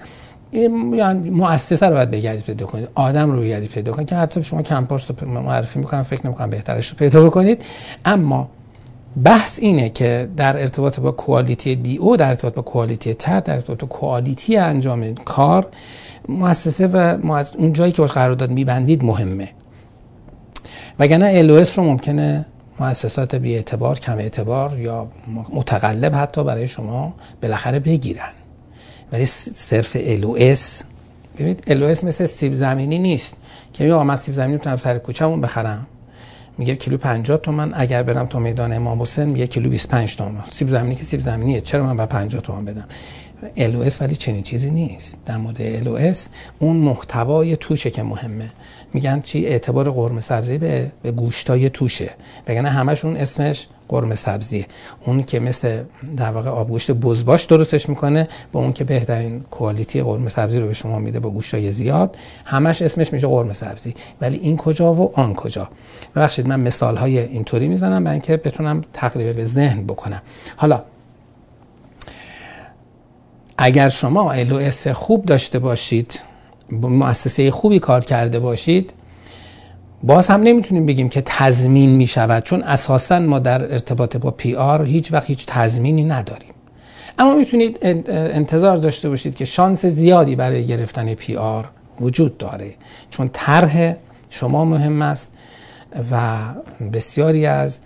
[0.51, 2.89] یعنی مؤسسه رو باید بگردید پیدا کنید.
[2.95, 4.07] آدم رو بگردید پیدا کنید.
[4.07, 7.63] که حتی شما کمپارس رو معرفی می‌کنم فکر نمی‌کنم بهترش رو پیدا بکنید.
[8.05, 8.49] اما
[9.23, 13.55] بحث اینه که در ارتباط با کوالیتی دی او در ارتباط با کوالیتی تر در
[13.55, 15.67] ارتباط با کوالیتی انجام کار
[16.27, 17.17] مؤسسه و
[17.57, 19.49] اون جایی که باش قرارداد میبندید مهمه.
[20.99, 22.45] وگرنه LOS رو ممکنه
[22.79, 25.07] مؤسسات بی اعتبار کم اعتبار یا
[25.53, 28.31] متقلب حتی برای شما بالاخره بگیرن.
[29.11, 30.83] ولی صرف LOS
[31.37, 33.35] ببینید LOS مثل سیب زمینی نیست.
[33.73, 35.87] که یا من سیب زمینی می‌تونم سر کوچه‌مون بخرم.
[36.57, 37.71] میگه کیلو 50 تومن.
[37.75, 40.43] اگر برم تو میدان امام حسین میگه کیلو 25 تومن.
[40.49, 41.61] سیب زمینی که سیب زمینیه.
[41.61, 42.85] چرا من با 50 تومن بدم؟
[43.57, 45.19] LOS ولی چنین چیزی نیست.
[45.25, 46.17] در مورد LOS
[46.59, 48.51] اون محتوای توشه که مهمه.
[48.93, 52.09] میگن چی؟ اعتبار قرمه سبزی به, به گوشتای توشه.
[52.47, 54.65] بگن همشون اسمش قرمه سبزیه
[55.05, 55.83] اون که مثل
[56.17, 60.73] در واقع آبگوشت بزباش درستش می‌کنه با اون که بهترین کوالیتی قرمه سبزی رو به
[60.73, 63.93] شما میده با گوشتای زیاد همش اسمش میشه قرمه سبزی.
[64.21, 65.69] ولی این کجا و آن کجا؟
[66.15, 70.21] ببخشید من مثال های اینطوری می‌زنم برای اینکه بتونم تقریبا به ذهن بکنم.
[70.57, 70.83] حالا
[73.57, 76.19] اگر شما LOS خوب داشته باشید
[76.71, 78.93] مؤسسه خوبی کار کرده باشید
[80.03, 84.55] باز هم نمی‌تونیم بگیم که تضمین می شود چون اساسا ما در ارتباط با پی
[84.55, 86.53] آر هیچ وقت هیچ تضمینی نداریم.
[87.19, 91.69] اما می‌تونید انتظار داشته باشید که شانس زیادی برای گرفتن پی آر
[92.01, 92.73] وجود داره
[93.09, 93.95] چون طرح
[94.29, 95.33] شما مهم است
[96.11, 96.37] و
[96.93, 97.79] بسیاری از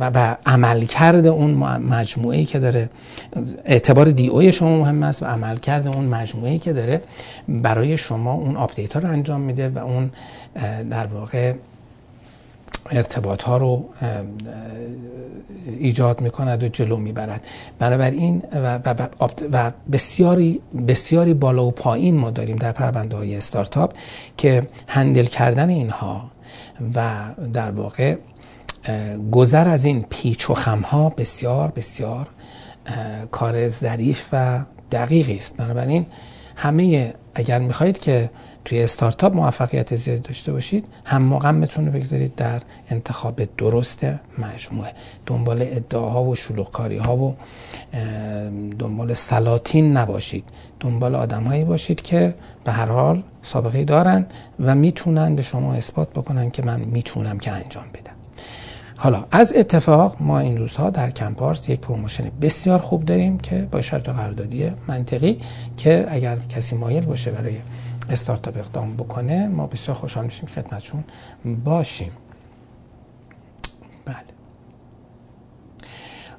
[0.00, 1.54] و به عملکرد اون
[1.90, 2.90] مجموعه ای که داره
[3.64, 7.02] اعتبار دی اوی شما مهم است و عملکرد اون مجموعه ای که داره
[7.48, 10.10] برای شما اون آپدیت ها رو انجام میده و اون
[10.90, 11.54] در واقع
[12.90, 13.84] ارتباط ها رو
[15.66, 17.46] ایجاد می‌کند و جلو می‌برد.
[17.78, 19.08] بنابراین و, و,
[19.52, 23.92] و بسیاری بسیاری بالا و پایین ما داریم در پرونده های استارتاپ
[24.36, 26.30] که هندل کردن اینها
[26.94, 27.20] و
[27.52, 28.16] در واقع
[29.32, 32.26] گذر از این پیچ و خمها بسیار بسیار
[33.30, 34.60] کار ظریف و
[34.92, 35.56] دقیقی است.
[35.56, 36.06] بنابراین
[36.56, 38.30] همه اگر می‌خواهید که
[38.64, 44.06] توی استارتاپ موفقیت زیادی داشته باشید هم مقامتون رو بگذارید در انتخاب درست
[44.38, 44.92] مجموعه.
[45.26, 47.36] دنبال ادعاها و شلوغکاری ها و
[48.78, 50.44] دنبال سلاطین نباشید.
[50.80, 54.26] دنبال آدمهایی باشید که به هر حال سابقه دارن
[54.60, 58.12] و می‌تونن به شما اثبات بکنن که من می‌تونم که انجام بدم.
[58.96, 63.82] حالا از اتفاق ما این روزها در کمپارس یک promotion بسیار خوب داریم که با
[63.82, 65.40] شرط قراردادی منطقی
[65.76, 67.54] که اگر کسی مایل باشه برای
[68.10, 71.04] استارتاپ اقدام بکنه ما بسیار خوشحال میشیم خدمتشون
[71.64, 72.12] باشیم.
[74.04, 74.16] بله.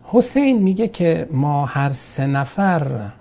[0.04, 3.12] حسین میگه که ما هر سه نفر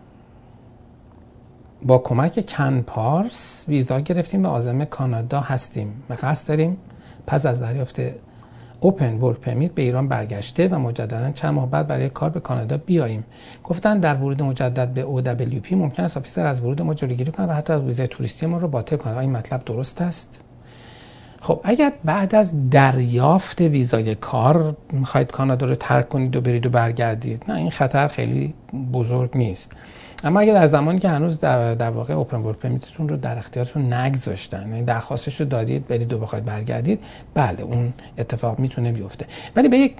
[1.83, 6.03] با کمک کن پارس ویزا گرفتیم و آزم کانادا هستیم.
[6.11, 6.77] و قصد داریم
[7.27, 8.01] پس از دریافت
[8.81, 12.77] اوپن ورک پرمیت به ایران برگشته و مجددا چند ماه بعد برای کار به کانادا
[12.77, 13.25] بیاییم.
[13.65, 17.53] گفتن در ورود مجدد به OWP ممکن است آفیسر از ورود ما جلوگیری کنه و
[17.53, 19.19] حتی از ویزای توریستی ما رو باطل کنه.
[19.19, 20.41] این مطلب درست است؟
[21.41, 26.71] خب اگر بعد از دریافت ویزای کار می‌خواید کانادا رو ترک کنید و برید و
[26.71, 28.55] برگردید نه این خطر خیلی
[28.93, 29.73] بزرگ نیست.
[30.25, 34.69] اما اگر در زمانی که هنوز در, واقع اوپن ورک پرمیتتون رو در اختیارتون نگذاشتن
[34.69, 37.01] یعنی درخواستش رو دادید برید و بخواید برگردید
[37.35, 39.27] بله اون اتفاق می‌تونه بیفته.
[39.57, 39.97] ولی به یک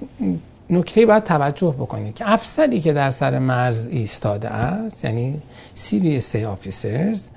[0.71, 5.43] نکته باید توجه بکنید که افسری که در سر مرز ایستاده است یعنی
[5.77, 7.29] CBSA آفیسرز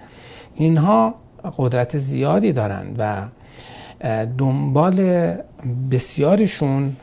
[0.56, 1.16] اینها
[1.58, 3.22] قدرت زیادی دارند و
[4.38, 5.32] دنبال
[5.92, 6.96] بسیارشون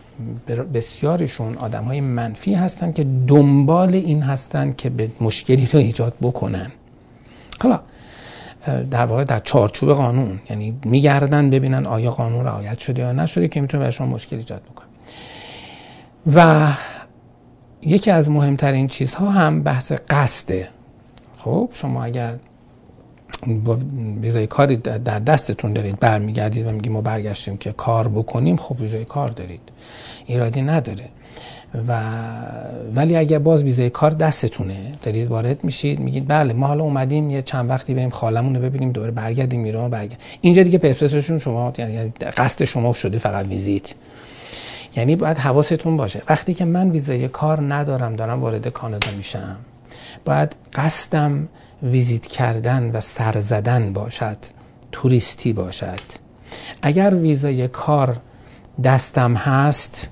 [0.75, 6.71] بسیارشون آدم های منفی هستند که دنبال این هستند که به مشکلی رو ایجاد بکنن.
[7.63, 7.81] حالا
[8.91, 13.61] در واقع در چارچوب قانون یعنی میگردن ببینن آیا قانون رعایت شده یا نشده که
[13.61, 14.87] می‌تونه برشون مشکل ایجاد بکنه.
[16.35, 16.69] و
[17.83, 20.69] یکی از مهمترین چیزها هم بحث قصده
[21.39, 22.35] خب شما اگر
[23.65, 23.79] با
[24.21, 29.05] ویزای کاری در دستتون دارید برمیگردید و میگیم ما برگشتیم که کار بکنیم خب ویزای
[29.05, 29.61] کار دارید.
[30.31, 31.05] ایرادی نداره.
[31.89, 32.01] و
[32.95, 37.43] ولی اگر باز ویزای کار دستتونه دارید وارد میشید میگید بله ما حالا اومدیم یه
[37.43, 42.13] چند وقتی بریم خالمون رو ببینیم دوباره برگردیم ایران برگرد اینجا دیگه پرپسشون شما یعنی
[42.37, 43.95] قصد شما شده فقط ویزیت.
[44.97, 46.23] یعنی باید حواستون باشه.
[46.29, 49.57] وقتی که من ویزای کار ندارم دارم وارد کانادا میشم
[50.25, 51.49] باید قصدم
[51.83, 54.37] ویزیت کردن و سر زدن باشد
[54.93, 56.01] توریستی باشد.
[56.83, 58.17] اگر ویزای کار
[58.85, 60.09] دستم هست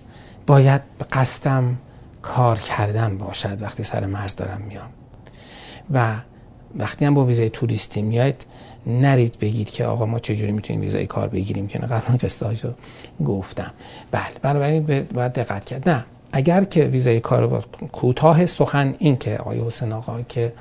[0.49, 1.79] باید به قصدم
[2.23, 4.89] کار کردن باشد وقتی سر مرز دارم میام.
[5.91, 6.15] و
[6.77, 8.47] وقتی هم با ویزای توریستی میاید
[8.87, 12.75] نرید بگید که آقا ما چجوری می‌تونیم ویزای کار بگیریم که قبلا قصه هاشو
[13.25, 13.71] گفتم.
[14.11, 15.89] بله بنابراین باید دقت کرد.
[15.89, 20.53] نه اگر که ویزای کار کوتاه سخن این که آقای حسین آقا که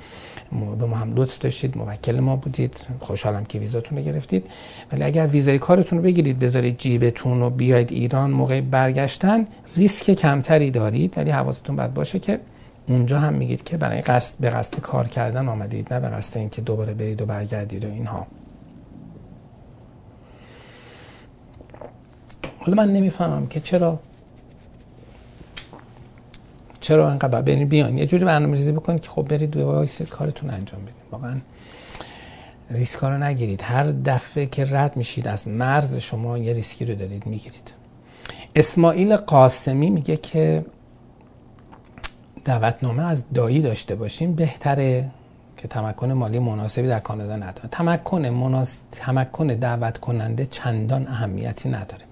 [0.52, 2.86] به ما هم لطف داشتید موکل ما بودید.
[3.00, 4.46] خوشحالم که ویزاتون رو گرفتید.
[4.92, 10.72] ولی اگر ویزای کارتون رو بگیرید بذارید جیبتون رو بیاید ایران موقع برگشتن ریسک کمتری
[10.72, 11.18] دارید.
[11.18, 12.40] ولی حواستون باید باشه که
[12.88, 16.62] اونجا هم میگید که برای قصد به قصد کار کردن آمدید نه به قصد اینکه
[16.62, 18.28] دوباره برید و برگردید و اینها.
[22.60, 24.00] حالا من نمی‌فهمم که چرا
[26.80, 30.50] چرا انقدر برین بیان یه جوری برنامه ریزی بکنید که خب برید و وایسید کارتون
[30.50, 30.96] انجام بدید.
[31.12, 31.38] واقعا
[32.72, 33.62] ریسک رو نگیرید.
[33.62, 37.72] هر دفعه که رد میشید از مرز شما یه ریسکی رو دارید می‌گیرید.
[38.56, 40.66] اسماعیل قاسمی میگه که
[42.46, 45.10] دعوتنامه از دایی داشته باشیم بهتره
[45.58, 47.70] که تمکن مالی مناسبی در کانادا نداره.
[47.72, 48.78] تمکن مناس...
[48.92, 52.04] تمکن دعوت کننده چندان اهمیتی نداره.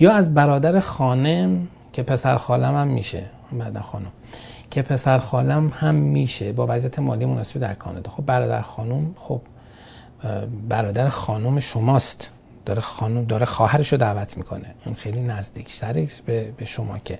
[0.00, 3.24] یا از برادر خانم که پسر خالم هم میشه.
[3.58, 4.12] بعد خانم
[4.70, 8.10] که پسر خالم هم میشه با وضعیت مالی مناسبی در کانادا.
[8.10, 9.40] خب برادر خانم خب
[10.68, 12.32] برادر خانم شماست.
[12.66, 14.74] داره خانم داره خواهرش رو دعوت می‌کنه.
[14.86, 15.82] اون خیلی نزدیک
[16.26, 17.18] به, به شما که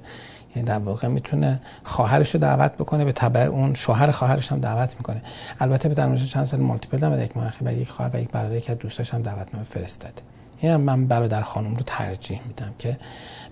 [0.56, 4.96] یعنی در واقع می‌تونه خواهرش رو دعوت بکنه به تبع اون شوهر خواهرش هم دعوت
[4.96, 5.22] می‌کنه.
[5.60, 8.60] البته به درمونش چند سال مالتیپل هم یک ماه برای یک خواهر و یک برادر
[8.60, 10.22] که دوستاش هم دعوتنامه فرستاده.
[10.62, 12.98] یعنی من برادر خانم رو ترجیح میدم که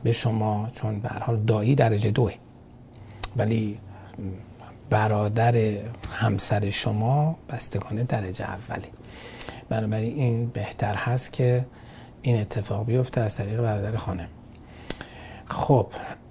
[0.03, 2.33] به شما چون به حال دایی درجه دوه.
[3.37, 3.79] ولی
[4.91, 5.55] برادر
[6.15, 8.89] همسر شما بستگانه درجه اولی.
[9.69, 11.65] بنابراین این بهتر هست که
[12.23, 14.29] این اتفاق بیفته از طریق برادر خانه
[15.49, 15.87] خب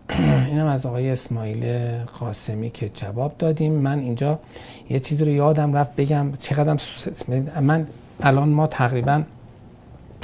[0.49, 3.73] اینم از آقای اسماعیل قاسمی که جواب دادیم.
[3.73, 4.39] من اینجا
[4.89, 6.33] یه چیزی رو یادم رفت بگم.
[6.39, 6.77] چقدرم
[7.61, 7.87] من
[8.19, 9.23] الان ما تقریبا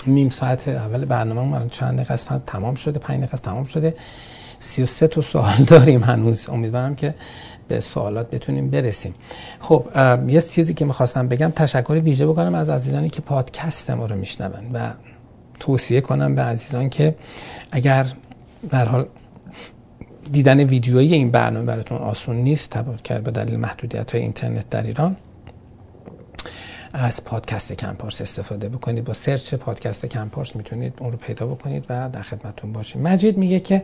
[0.08, 3.96] نیم ساعت اول برنامه من چند دقیقه تمام شده پنج دقیقه تمام شده.
[4.64, 6.50] 33 تا سوال داریم هنوز.
[6.50, 7.16] امیدوارم که
[7.68, 9.16] به سوالات بتونیم برسیم.
[9.60, 9.86] خب
[10.28, 14.72] یه چیزی که می‌خواستم بگم تشکر ویژه بکنم از عزیزانی که پادکست ما رو میشنون
[14.74, 14.92] و
[15.60, 17.16] توصیه کنم به عزیزان که
[17.72, 18.08] اگر
[18.70, 19.06] در حال
[20.32, 25.16] دیدن ویدیویی این برنامه براتون آسون نیست که به دلیل محدودیت های اینترنت در ایران
[26.94, 29.04] از پادکست کمپارس استفاده بکنید.
[29.04, 33.02] با search پادکست کمپارس می‌تونید اون رو پیدا بکنید و در خدمتون باشیم.
[33.02, 33.84] مجید میگه که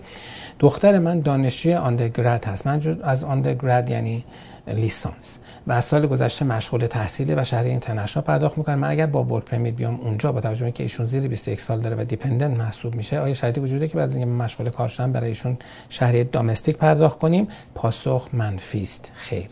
[0.59, 2.67] دختر من دانشجوی undergrad هست.
[2.67, 4.23] من از undergrad یعنی
[4.67, 5.37] لیسانس.
[5.67, 9.45] و از سال گذشته مشغول تحصیل و شهریه international پرداخت می‌کنه من اگر با work
[9.45, 13.19] permit بیام اونجا با توجه که ایشون زیر 21 سال داره و dependent محسوب میشه
[13.19, 15.57] آیا شرطی وجوده که بعد از اینکه مشغول کار شدم برای ایشون
[15.89, 19.11] شهریه domestic پرداخت کنیم؟ پاسخ منفی است.
[19.15, 19.47] خیر.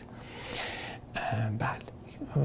[1.58, 1.97] بله.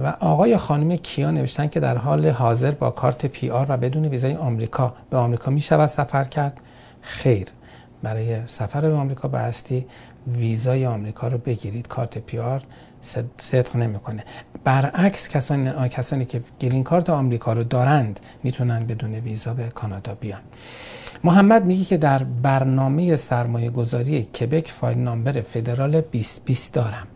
[0.04, 4.36] و آقای خانم کیا نوشتن که در حال حاضر با کارت PR و بدون ویزای
[4.36, 6.62] آمریکا به آمریکا می شود سفر کرد.
[7.02, 7.48] خیر.
[8.04, 9.86] برای سفر به آمریکا بایستی
[10.28, 11.88] ویزای آمریکا رو بگیرید.
[11.88, 12.64] کارت PR
[13.38, 14.24] صدق نمی‌کنه.
[14.64, 20.42] برعکس کسانی, کسانی که گرین کارت آمریکا رو دارند می‌تونن بدون ویزا به کانادا بیان.
[21.24, 27.08] محمد میگه که در برنامه سرمایه گذاری کبک file number فدرال 2020 دارم.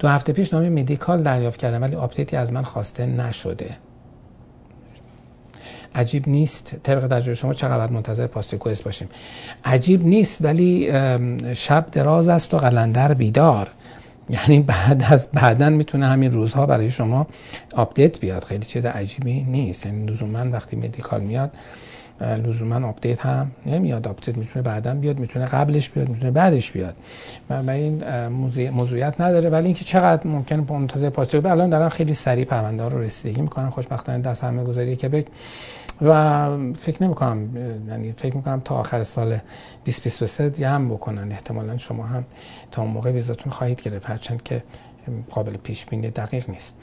[0.00, 3.76] دو هفته پیش نامه medical دریافت کردم ولی update ی از من خواسته نشده.
[5.94, 6.72] عجیب نیست.
[6.82, 9.08] طبق تجربه شما چقدر منتظر pass request باشیم.
[9.64, 10.92] عجیب نیست ولی
[11.54, 13.68] شب دراز است و قلندر بیدار.
[14.28, 17.26] یعنی بعد از بعدا می‌تونه همین روزها برای شما
[17.74, 18.44] update بیاد.
[18.44, 19.86] خیلی چیز عجیبی نیست.
[19.86, 21.50] یعنی لزوما وقتی medical میاد
[22.20, 24.08] لزوما update هم نمیاد.
[24.08, 26.94] update می‌تونه بعدا بیاد می‌تونه قبلش بیاد می‌تونه بعدش بیاد.
[27.50, 28.04] و این
[28.68, 29.50] موضوعیت نداره.
[29.50, 34.18] ولی اینکه چقدر ممکن منتظر پاسخ الان دارن خیلی سریع پرونده رو رسیدگی می‌کنن خوشبختانه
[34.18, 35.24] دسته سرمایه گذاری کبک
[36.02, 37.56] رو فکر نمی کنم
[37.88, 39.38] یعنی فکر می کنم تا آخر سال
[39.84, 41.32] 2023 هم بکنن.
[41.32, 42.24] احتمالا شما هم
[42.70, 44.10] تا اون موقع ویزاتون خواهید گرفت.
[44.10, 44.62] هرچند که
[45.30, 46.74] قابل پیش بینی دقیق نیست.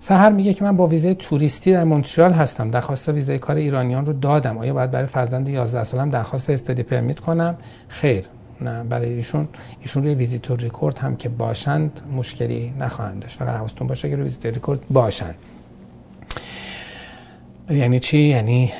[0.00, 2.70] سحر میگه که من با ویزای توریستی در مونترال هستم.
[2.70, 4.58] درخواست ویزای کار ایرانیان رو دادم.
[4.58, 7.56] آیا باید برای فرزند 11 سالم درخواست study permit کنم؟
[7.88, 8.24] خیر.
[8.60, 9.48] نه برای ایشون
[9.80, 13.38] ایشون روی visitor record هم که باشند مشکلی نخواهند داشت.
[13.38, 15.34] فقط حواستون باشه که روی visitor record باشند.
[17.70, 18.72] یعنی چی؟ یعنی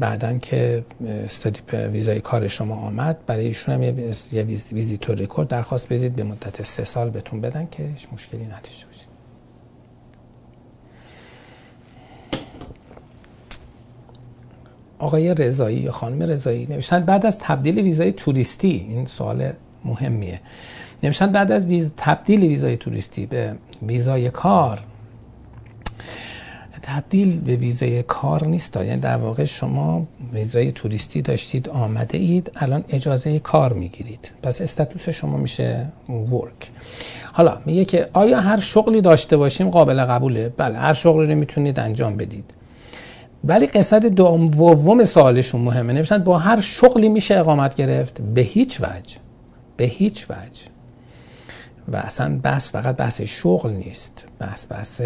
[0.00, 0.84] بعدا که
[1.24, 3.82] study ویزای کار شما آمد برای ایشون هم
[4.32, 9.04] یه visitor record درخواست بدید به مدت سه سال بهتون بدن که مشکلی نداشته باشید
[14.98, 19.52] آقای رضایی یا خانم رضایی نوشتن بعد از تبدیل ویزای توریستی این سوال
[19.84, 20.40] مهمیه.
[21.02, 24.80] نوشتن بعد از ویز تبدیل ویزای توریستی به ویزای کار
[26.86, 28.76] تبدیل به ویزای کار نیست.
[28.76, 34.32] یعنی در واقع شما ویزای توریستی داشتید آمده اید الان اجازه کار می‌گیرید.
[34.42, 36.70] پس استاتوس شما میشه ورک.
[37.32, 41.80] حالا میگه که آیا هر شغلی داشته باشیم قابل قبوله؟ بله هر شغلی رو می‌تونید
[41.80, 42.44] انجام بدید.
[43.44, 45.92] ولی قصد دوم سوالشون مهمه.
[45.92, 49.16] نمیشن با هر شغلی میشه اقامت گرفت؟ به هیچ وجه.
[49.76, 50.66] به هیچ وجه.
[51.92, 54.24] و اصلا بحث فقط بحث شغل نیست.
[54.38, 55.02] بحث بحث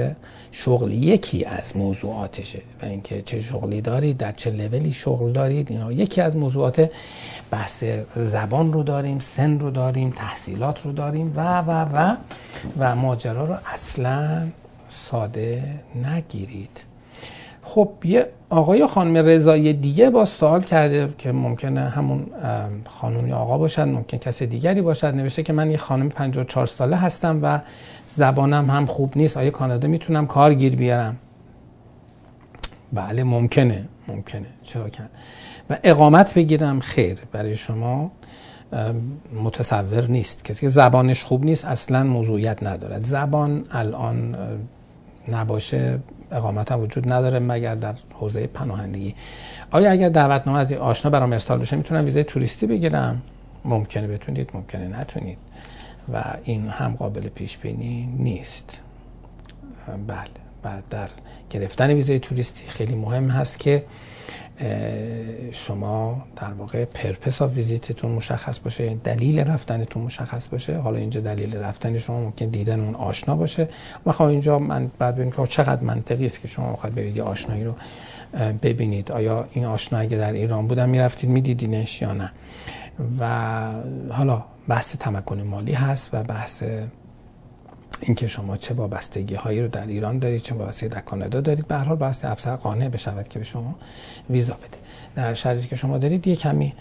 [0.52, 5.92] شغل یکی از موضوعاتشه و اینکه چه شغلی دارید در چه لولی شغل دارید اینا
[5.92, 6.90] یکی از موضوعات
[7.50, 7.84] بحث
[8.16, 12.16] زبان رو داریم سن رو داریم تحصیلات رو داریم و و و
[12.78, 14.48] و ماجرا رو اصلا
[14.88, 15.62] ساده
[16.04, 16.87] نگیرید.
[17.62, 22.26] خب یه آقای خانم رضایی دیگه با سوال کرده که ممکنه همون
[22.86, 25.06] خانم آقا باشد ممکن کسی دیگری باشد.
[25.06, 27.60] نوشته که من یه خانم 54 ساله هستم و
[28.06, 29.36] زبانم هم خوب نیست.
[29.36, 31.16] آیا کانادا می‌تونم کار گیر بیارم؟
[32.92, 34.46] بله ممکنه ممکنه.
[34.62, 35.08] چرا کن
[35.70, 38.10] و اقامت بگیرم؟ خیر برای شما
[39.44, 40.44] متصور نیست.
[40.44, 43.02] کسی که زبانش خوب نیست اصلا موضوعیت ندارد.
[43.02, 44.36] زبان الان
[45.28, 45.98] نباشه.
[46.32, 49.14] اقامت هم وجود نداره مگر در حوزه پناهندگی.
[49.70, 53.22] آیا اگر دعوتنامه از آشنا برام ارسال بشه می‌تونم ویزای توریستی بگیرم؟
[53.64, 55.38] ممکنه بتونید ممکنه نتونید.
[56.12, 58.80] و این هم قابل پیش بینی نیست.
[60.06, 60.18] بله
[60.62, 61.08] بعد در
[61.50, 63.84] گرفتن ویزای توریستی خیلی مهم هست که
[65.52, 70.78] شما در واقع purpose of visit تون مشخص باشه دلیل رفتنتون مشخص باشه.
[70.78, 73.68] حالا اینجا دلیل رفتن شما ممکن دیدن اون آشنا باشه.
[74.06, 77.64] و خب اینجا من بعد ببینید که چقدر منطقی است که شما می‌خواید برید آشنایی
[77.64, 77.74] رو
[78.62, 79.12] ببینید.
[79.12, 82.32] آیا این آشنا اگه در ایران بودن می‌رفتید میدیدینش یا نه؟
[83.20, 83.28] و
[84.10, 86.62] حالا بحث تمکن مالی هست و بحث
[88.00, 91.66] اینکه شما چه وابستگی هایی رو در ایران دارید چه وابستگی در کانادا دارید.
[91.66, 93.74] به هر حال باید افسر قانع بشود که به شما
[94.30, 94.78] ویزا بده.
[95.14, 96.74] در شرایطی که شما دارید یه کمی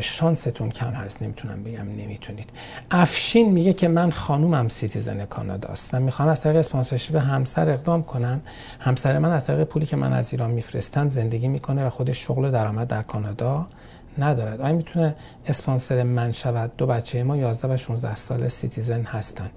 [0.00, 1.22] شانستون کم هست.
[1.22, 2.50] نمی‌تونم بگم نمی‌تونید.
[2.90, 8.40] افشین میگه که من خانومم citizen کاناداست و می‌خوام از طریق sponsorship همسر اقدام کنم
[8.80, 12.44] همسر من از طریق پولی که من از ایران میفرستم زندگی می‌کنه و خودش شغل
[12.44, 13.66] و درآمد در کانادا
[14.18, 14.60] ندارد.
[14.60, 15.14] آیا می‌تونه
[15.46, 19.50] اسپانسر من شود؟ دو بچه ما 11 و 16 سال citizen هستن.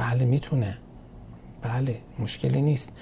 [0.00, 0.76] بله می‌تونه.
[1.62, 2.92] بله مشکلی نیست.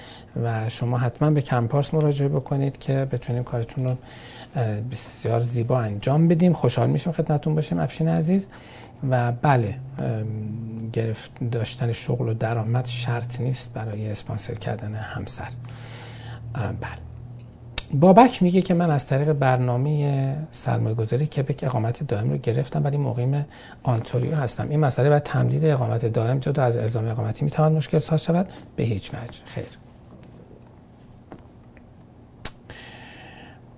[0.43, 3.97] و شما حتما به کمپارس مراجعه بکنید که بتونیم کارتون رو
[4.91, 6.53] بسیار زیبا انجام بدیم.
[6.53, 8.47] خوشحال میشیم خدمتون باشیم افشین عزیز.
[9.11, 9.75] و بله
[10.93, 15.49] گرفت داشتن شغل و درآمد شرط نیست برای اسپانسر کردن همسر.
[16.55, 17.08] بله.
[17.95, 22.97] بابک میگه که من از طریق برنامه سرمایه گذاری کبک اقامت دائم رو گرفتم ولی
[22.97, 23.47] مقیم
[23.83, 24.69] آنتاریو هستم.
[24.69, 28.83] این مسئله باید تمدید اقامت دائم جدا از الزام اقامتی می‌تواند مشکل ساز شود؟ به
[28.83, 29.41] هیچ وجه.
[29.45, 29.67] خیر.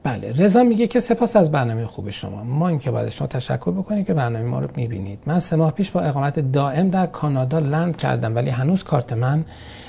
[0.02, 2.44] بله رضا میگه که سپاس از برنامه خوب شما.
[2.44, 5.18] ما این که باید شما تشکر بکنیم که برنامه ما رو می‌بینید.
[5.26, 9.44] من سه ماه پیش با اقامت دائم در کانادا land کردم ولی هنوز کارت من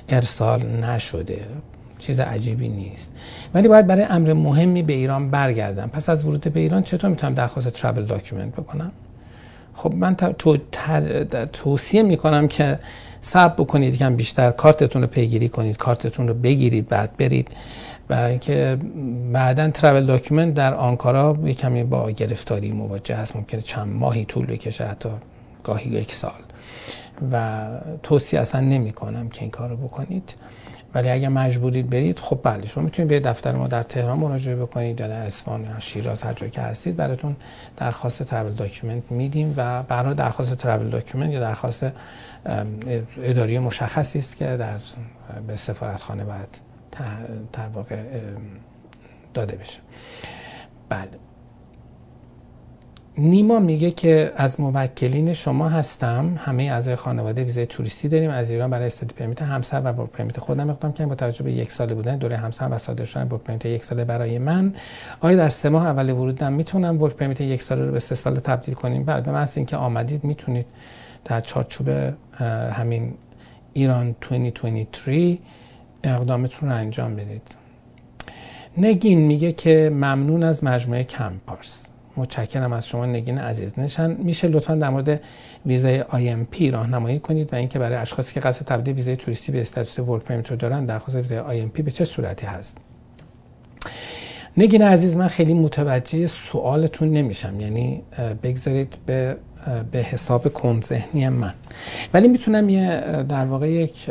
[0.09, 1.45] ارسال نشده.
[2.01, 3.11] چیز عجیبی نیست.
[3.53, 5.87] ولی باید برای امر مهمی به ایران برگردم.
[5.87, 8.91] پس از ورود به ایران چطور می‌تونم درخواست travel document بکنم؟
[9.73, 10.57] خب من تو
[11.53, 12.79] توصیه می‌کنم که
[13.21, 17.47] صبر بکنید یکم بیشتر کارتتون رو پیگیری کنید کارتتون رو بگیرید بعد برید.
[18.07, 18.77] برای اینکه
[19.33, 23.35] بعدا travel document در آنکارا یه کمی با گرفتاری مواجه هست.
[23.35, 25.09] ممکنه چند ماهی طول بکشه حتی
[25.63, 26.41] گاهی یک سال.
[27.31, 27.67] و
[28.03, 30.33] توصیه اصلا نمی کنم که این کار رو بکنید.
[30.93, 34.99] ولی اگر مجبورید برید خب بله شما می‌تونید به دفتر ما در تهران مراجعه بکنید
[34.99, 37.35] یا در اصفهان یا شیراز هر جایی که هستید براتون
[37.77, 41.85] درخواست travel document میدیم و برای درخواست travel document یا درخواست
[43.23, 44.77] اداری مشخصی است که در
[45.47, 46.59] به سفارتخانه باید
[47.53, 48.03] در واقع
[49.33, 49.79] داده بشه.
[50.89, 51.30] بله.
[53.17, 56.35] نیما میگه که از موکلین شما هستم.
[56.37, 58.29] همه اعضای خانواده ویزای توریستی داریم.
[58.29, 61.51] از ایران برای study permit همسر و work permit خودم اقدام کردم با توجه به
[61.51, 64.73] یک ساله بودن دوره همسر و صادر شدن work permit یک ساله برای من.
[65.19, 68.39] آیا در سه ماه اول ورودم می‌تونم work permit یک ساله رو به سه ساله
[68.39, 70.65] تبدیل کنیم؟ بعد به محض اینکه آمدید می‌تونید
[71.25, 71.89] در چارچوب
[72.73, 73.13] همین
[73.73, 75.37] ایران 2023
[76.03, 77.55] اقدامتون رو انجام بدید.
[78.77, 81.80] نگین میگه که ممنون از مجموعه کمپارس.
[82.17, 83.79] متشکرم از شما نگین عزیز.
[83.79, 85.21] نشان میشه لطفا در مورد
[85.65, 89.99] ویزای IMP راهنمایی کنید و اینکه برای اشخاصی که قصد تبدیل ویزای توریستی به استاتوس
[89.99, 92.77] ورک پرمیت رو دارن درخواست ویزای IMP به چه صورتی هست؟
[94.57, 97.59] نگین عزیز من خیلی متوجه سوالتون نمیشم.
[97.59, 98.01] یعنی
[98.43, 99.37] بگذارید به
[99.91, 101.53] به حساب کن ذهنی من.
[102.13, 104.09] ولی می‌تونم یه در واقع یک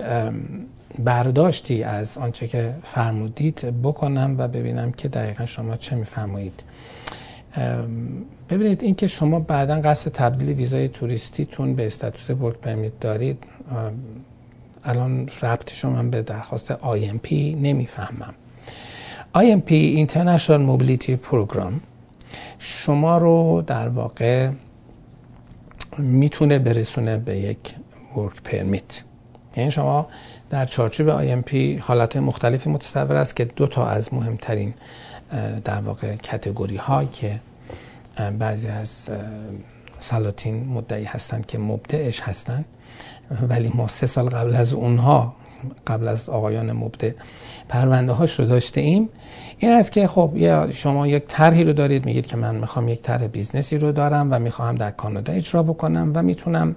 [0.99, 6.63] برداشتی از آنچه که فرمودید بکنم و ببینم که دقیقا شما چه میفرمایید.
[8.51, 13.45] ببینید اینکه شما بعدا قصد تبدیل ویزای توریستیتون به استاتوس ورک پرمیت دارید
[14.85, 18.35] الان ربط شما به درخواست IMP نمی‌فهمم.
[19.37, 19.71] IMP
[20.07, 21.73] International Mobility Program
[22.59, 24.51] شما رو در واقع
[25.99, 27.75] می‌تونه برسونه به یک
[28.17, 29.03] ورک پرمیت.
[29.57, 30.07] یعنی شما
[30.51, 34.75] در چارچوب IMP حالت مختلفی متصور است که دو تا از مهمترین
[35.65, 37.41] در واقع کتگوری ها که
[38.39, 39.09] بعضی از
[40.01, 42.65] سلاطین مدعی هستند که مبدعش هستند
[43.49, 45.35] ولی ما سه سال قبل از اونها
[45.87, 47.11] قبل از آقایان مبدع
[47.69, 49.09] پرونده هاش رو داشته ایم.
[49.59, 53.03] این است که خب یا شما یک طرحی رو دارید میگید که من می‌خوام یک
[53.03, 56.77] طرح business ی رو دارم و می‌خوام در کانادا اجرا بکنم و می‌تونم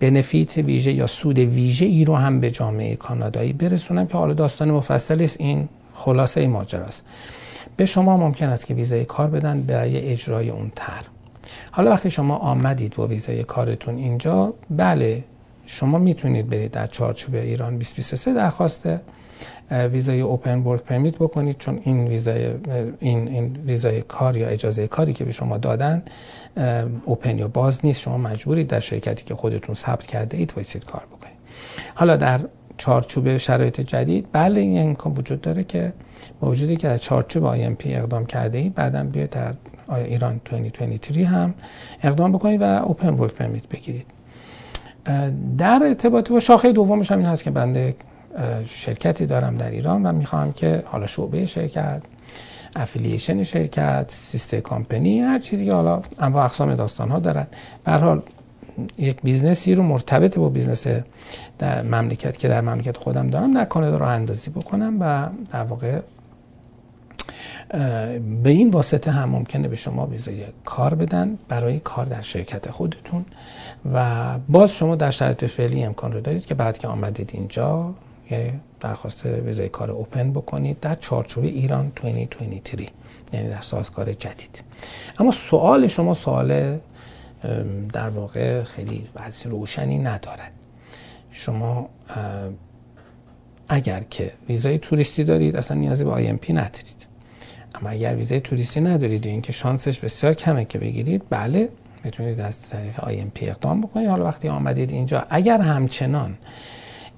[0.00, 4.70] benefit ویژه یا سود ویژه ای رو هم به جامعه کانادایی برسونم که حالا داستان
[4.70, 5.40] مفصل است.
[5.40, 7.02] این خلاصه ای ماجراست.
[7.76, 11.04] به شما ممکن است که ویزای کار بدن برای اجرای اون طرح.
[11.70, 15.24] حالا وقتی شما آمدید با ویزای کارتون اینجا بله
[15.66, 18.88] شما می‌تونید برید در چارچوب ایران 2023 درخواست
[19.70, 22.50] ویزای open work permit بکنید چون این ویزای
[23.00, 26.02] این این ویزای کار یا اجازه کاری که به شما دادن
[27.04, 28.00] open یا باز نیست.
[28.00, 31.36] شما مجبورید در شرکتی که خودتون ثبت کرده اید وایسید کار بکنید.
[31.94, 32.40] حالا در
[32.76, 35.92] چارچوب شرایط جدید بله این امکان وجود داره که
[36.40, 39.54] با وجودی که در چارچوب پی اقدام کرده اید بعدا بیاید در
[39.94, 41.54] ایران 2023 هم
[42.02, 44.06] اقدام بکنید و open work permit بگیرید.
[45.58, 47.94] در ارتباط با شاخه دومش هم این هست که بنده
[48.66, 52.02] شرکتی دارم در ایران و می‌خوام که حالا شعبه شرکت
[52.76, 57.56] affiliation شرکت sister company هر چیزی که حالا انواع اقسام داستان ها دارد.
[57.84, 58.22] به حال
[58.98, 60.86] یک business ی رو مرتبط با business
[61.58, 66.00] در مملکت که در مملکت خودم دارم راه اندازی بکنم و در واقع
[68.42, 73.24] به این واسطه هم ممکنه به شما ویزای کار بدن برای کار در شرکت خودتون
[73.94, 77.94] و باز شما در شرایط فعلی امکان رو دارید که بعد که آمدید اینجا
[78.30, 82.86] یه درخواست ویزای کار اوپن بکنید در چارچوب ایران 2023
[83.32, 84.62] یعنی در سازگار جدید.
[85.18, 86.78] اما سوال شما سوال
[87.92, 90.52] در واقع خیلی وضعی روشنی ندارد.
[91.30, 91.88] شما
[93.68, 97.06] اگر که ویزای توریستی دارید اصلا نیازی به آی ندارید.
[97.74, 101.68] اما اگر ویزای توریستی ندارید اینکه شانسش بسیار کمه که بگیرید بله
[102.04, 104.08] می‌تونید از طریق آی اقدام بکنید.
[104.08, 106.38] حالا وقتی آمدید اینجا اگر همچنان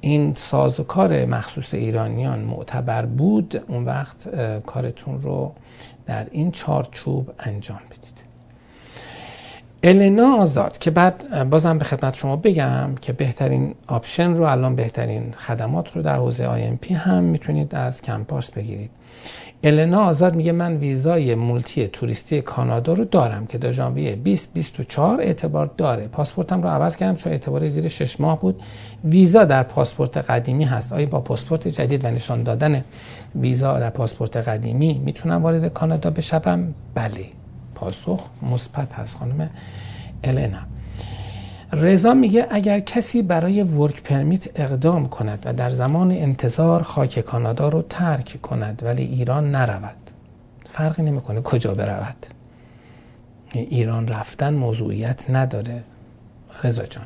[0.01, 4.29] این ساز و کار مخصوص ایرانیان معتبر بود اون وقت
[4.61, 5.55] کارتون رو
[6.07, 8.04] در این چارچوب انجام بدید.
[9.87, 15.33] النا آزاد که بعد بازم به خدمت شما بگم که بهترین option رو الان بهترین
[15.33, 18.91] خدمات رو در حوزه آی هم می‌تونید از کمپاس بگیرید.
[19.65, 25.71] النا آزاد میگه من ویزای multi توریستی کانادا رو دارم که در ژانویه 2024 اعتبار
[25.77, 26.07] داره.
[26.07, 28.63] پاسپورتم رو عوض کردم چون اعتبار زیر 6 ماه بود.
[29.05, 30.93] ویزا در پاسپورت قدیمی هست.
[30.93, 32.85] آیا با پاسپورت جدید و نشان دادن
[33.35, 37.44] ویزا در پاسپورت قدیمی می‌تونم وارد کانادا بشم بله.
[37.75, 39.51] پاسخ مثبت هست خانم
[40.25, 40.59] النا.
[41.73, 47.69] رضا میگه اگر کسی برای work permit اقدام کند و در زمان انتظار خاک کانادا
[47.69, 50.11] رو ترک کند ولی ایران نرود.
[50.69, 52.27] فرقی نمی‌کنه کجا برود.
[53.53, 55.85] ایران رفتن موضوعیت نداره.
[56.65, 57.05] رضا جان.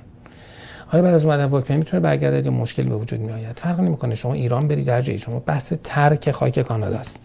[0.93, 4.15] آیا بعد از اومدن ورک می‌تونه برگرده یا مشکل به وجود می آید فرق نمی‌کنه.
[4.15, 5.39] شما ایران برید در جایی شما.
[5.39, 7.17] بحث ترک خاک کانادا است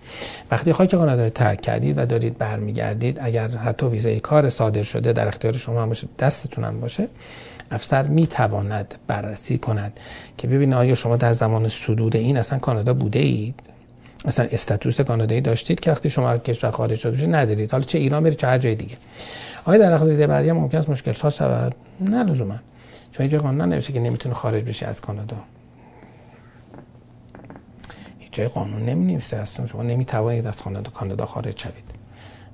[0.52, 5.14] وقتی خاک کانادا رو ترک کردید و دارید برمیگردید اگر حتی ویزای کار صادر شده
[5.14, 7.08] در اختیار شما هم باشه دستتون هم باشه
[7.72, 10.00] افسر می‌تواند بررسی کند
[10.38, 13.60] که ببینید آیا شما در زمان صدور این اصلا کانادا بوده اید؟
[14.26, 17.72] مثلا استاتوس کانادایی داشتید که وقتی شما کشور خارج شده ندارید.
[17.72, 18.96] حالا چه ایران برید چه هر جای دیگه.
[19.66, 22.56] آیا در ویزای بعدی هم ممکن است مشکل ساز شود؟ نه لزوما.
[23.14, 25.38] چون اینجا قانون ننوشته که نمی‌تونه خارج بشه از کانادا.
[28.20, 29.66] هیچ جای قانون نمی نویسه اصلا.
[29.66, 31.92] شما نمی‌توانید از کانادا کانادا خارج شوید.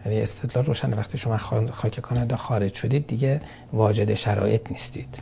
[0.05, 1.38] یعنی استدلال روشن وقتی شما
[1.72, 3.41] خاک کانادا خارج شدید دیگه
[3.74, 5.22] واجد شرایط نیستید.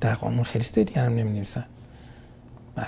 [0.00, 1.64] در قانون خیلی دیگه هم نمی نویسن
[2.74, 2.86] بله.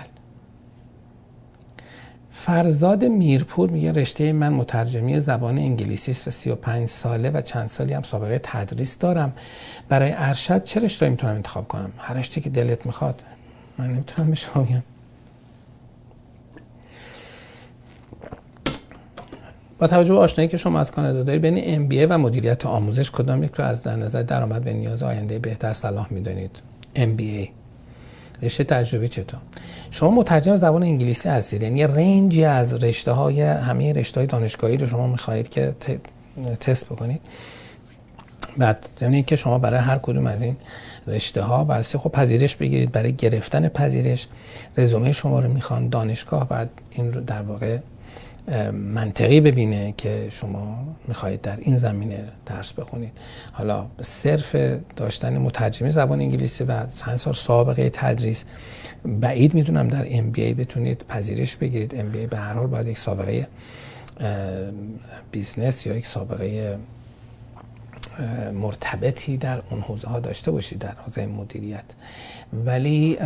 [2.44, 7.92] فرزاد میرپور میگه رشته من مترجمی زبان انگلیسی است و 35 ساله و چند سالی
[7.92, 9.32] هم سابقه تدریس دارم.
[9.88, 13.22] برای ارشد چه رشته می‌تونم انتخاب کنم؟ هر رشته که دلت می‌خواد.
[13.78, 14.82] من نمی‌تونم به شما بگم.
[19.78, 23.44] با توجه به آشنایی که شما از کانادا دارید بین MBA و مدیریت آموزش کدام
[23.44, 26.56] یک رو از در نظر درآمد به نیاز آینده بهتر صلاح می‌دانید؟
[26.96, 27.61] MBA
[28.42, 29.40] رشته تجربی چطور؟
[29.90, 31.62] شما مترجم زبان انگلیسی هستید.
[31.62, 35.74] یعنی رنجی از رشته های همه رشته های دانشگاهی رو شما می‌خواهید که
[36.60, 37.20] تست بکنید.
[38.56, 40.56] بعد یعنی که شما برای هر کدوم از این
[41.06, 42.92] رشته ها بسته خب پذیرش بگیرید.
[42.92, 44.28] برای گرفتن پذیرش
[44.76, 46.48] رزومه شما رو می‌خوان دانشگاه.
[46.48, 47.78] بعد این رو در واقع
[48.72, 53.12] منطقی ببینه که شما می‌خواهید در این زمینه درس بخونید.
[53.52, 54.56] حالا صرف
[54.96, 58.44] داشتن مترجمی زبان انگلیسی و چند سال سابقه تدریس
[59.04, 61.94] بعید می‌دونم در MBA بتونید پذیرش بگیرید.
[61.94, 63.46] MBA به هر حال باید یک سابقه
[65.32, 66.78] business یا یک سابقه
[68.54, 71.84] مرتبطی در اون حوزه ها داشته باشید در حوزه مدیریت.
[72.52, 73.16] ولی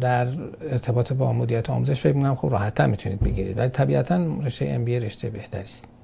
[0.00, 0.28] در
[0.70, 3.58] ارتباط با مدیریت آموزش فکر می‌کنم خب راحت می‌تونید بگیرید.
[3.58, 5.97] ولی طبیعتا رشته MBA رشته بهتری است.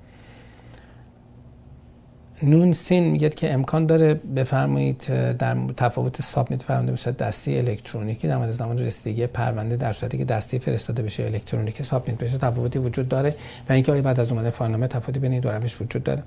[2.42, 5.04] نون سین میگه که امکان داره بفرمایید
[5.38, 10.24] در تفاوت سابمیت فرمانده بشه دستی الکترونیکی در مورد زمان رسیدگی پرونده در صورتی که
[10.24, 13.36] دستی فرستاده بشه الکترونیکی سابمیت بشه تفاوتی وجود داره
[13.68, 16.22] و اینکه آیا بعد از اومده فایلنامه تفاوتی بین این دو روش وجود داره.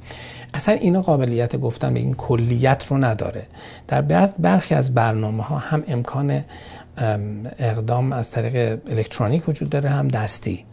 [0.54, 3.44] اصلا اینا قابلیت گفتن به این کلیت رو نداره.
[3.88, 4.02] در
[4.40, 6.44] برخی از برنامه ها هم امکان
[7.60, 10.66] اقدام از طریق الکترونیک وجود داره هم دستی.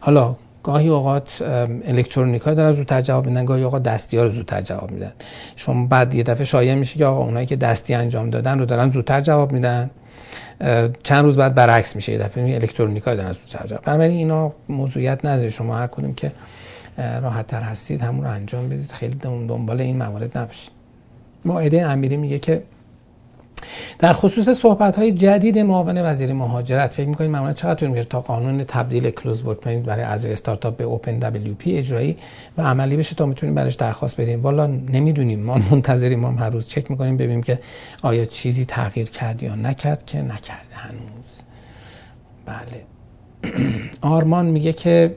[0.00, 1.42] حالا گاهی اوقات
[1.84, 5.12] الکترونیک ها دارن زودتر جواب میدن گاهی اوقات دستی ها رو زودتر جواب میدن.
[5.56, 8.90] شما بعد یه دفعه شایع میشه که آقا اونایی که دستی انجام دادن رو دارن
[8.90, 9.90] زودتر جواب میدن.
[11.02, 15.24] چند روز بعد برعکس میشه یه دفعه الکترونیک ها دارن زودتر جواب بنابراین اینا موضوعیت
[15.24, 16.32] نداره شما هر کدوم که
[16.98, 18.92] راحت تر هستید همون رو انجام بدید.
[18.92, 20.70] خیلی دنبال این موارد نباشید.
[21.44, 22.62] مائده امیری میگه که
[23.98, 28.64] در خصوص صحبت های جدید معاون وزیر مهاجرت فکر می‌کنید معمولا چقدر طول تا قانون
[28.64, 32.16] تبدیل closed work برای اعضای استارتاپ به open WP اجرایی
[32.58, 35.40] و عملی بشه تا می‌تونیم براش درخواست بدیم؟ والا نمی‌دونیم.
[35.40, 36.20] ما منتظریم.
[36.20, 37.58] ما هر روز چک می‌کنیم ببینیم که
[38.02, 41.30] آیا چیزی تغییر کرد یا نکرد که نکرده هنوز.
[42.46, 42.84] بله.
[44.16, 45.16] آرمان میگه که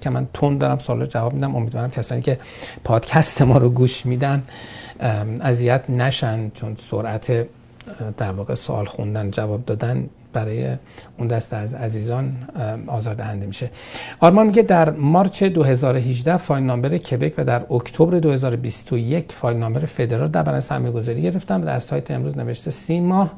[0.00, 1.56] که من تون دارم سوال جواب میدم.
[1.56, 2.38] امیدوارم کسانی که
[2.84, 4.42] پادکست ما رو گوش میدن
[5.40, 7.46] اذیت نشن چون سرعت
[8.16, 10.76] در واقع سوال خوندن جواب دادن برای
[11.18, 12.36] اون دست از عزیزان
[12.86, 13.70] آزاردهنده میشه.
[14.20, 20.28] آرمان میگه در مارچ 2018 فایل نامبر کبک و در اکتبر 2021 فایل نامبر فدرال
[20.28, 21.60] در برای سرمایه گذاری گرفتم.
[21.60, 23.32] در سایت امروز نوشته سی ماه.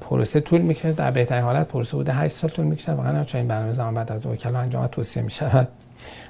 [0.00, 0.92] پروسه طول می‌کشه.
[0.92, 2.92] در بهترین حالت پروسه بوده 8 سال طول می‌کشه.
[2.92, 5.68] واقعا چون این برنامه زمان بعد از وکلا انجام توصیه میشه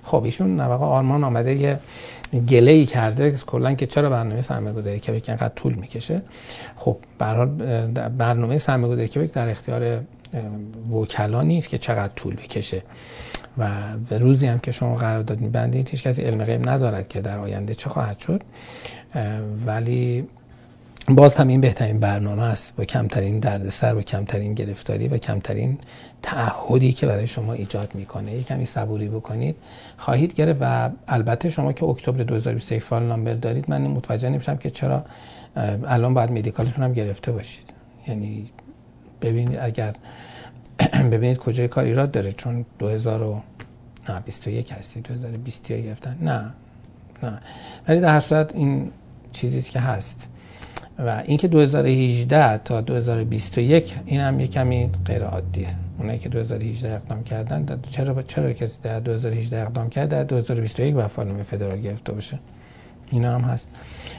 [0.03, 1.79] خب ایشون نواقع آرمان آمده یه
[2.33, 6.23] گله ای کرده کلا که چرا برنامه سرمایه گذاری که اینقدر طول می‌کشه؟
[6.77, 10.01] خب به برنامه سرمایه گذاری که در اختیار
[10.93, 12.83] وکلا نیست که چقدر طول بکشه
[13.59, 13.69] و
[14.09, 17.75] به روزی هم که شما قرارداد میبندید هیچ کسی علم غیب ندارد که در آینده
[17.75, 18.43] چه خواهد شد.
[19.67, 20.29] ولی
[21.15, 25.79] باز هم این بهترین برنامه است با کمترین دردسر و کمترین گرفتاری و کمترین
[26.23, 28.33] تعهدی که برای شما ایجاد می‌کنه.
[28.33, 29.57] یک کمی صبوری بکنید.
[29.97, 34.71] خواهید گرفت و البته شما که اکتبر 2021 فایل نامبر دارید من متوجه نمیشم که
[34.71, 35.05] چرا
[35.87, 37.71] الان باید مدیکالتون هم گرفته باشید.
[38.09, 38.47] یعنی
[39.23, 39.95] ببینید اگر
[41.13, 42.33] ببینید کجای کار ایراد داره.
[42.33, 46.19] چون 2021 هستی 2020 گرفتن.
[46.21, 46.51] نه
[47.23, 47.39] نه.
[47.89, 48.91] ولی در هر صورت این
[49.33, 50.29] چیزی که هست
[51.07, 55.69] و اینکه 2018 تا 2021 این هم یک کمی غیر عادیه.
[55.99, 61.09] اونایی که 2018 اقدام کردن چرا چرا کسی در 2018 اقدام کرد؟ در 2021 با
[61.09, 62.39] فالوم فدرال گرفته باشه.
[63.11, 63.69] اینا هم هست.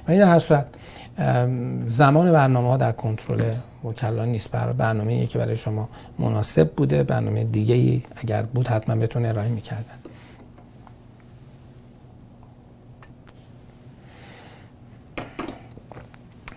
[0.07, 0.65] و این هر صورت
[1.87, 3.41] زمان برنامه ها در کنترل
[3.83, 4.51] وکلا نیست.
[4.51, 7.03] برای برنامه ای که برای شما مناسب بوده.
[7.03, 10.00] برنامه دیگه اگر بود حتما بتونه ارائه می‌کردن.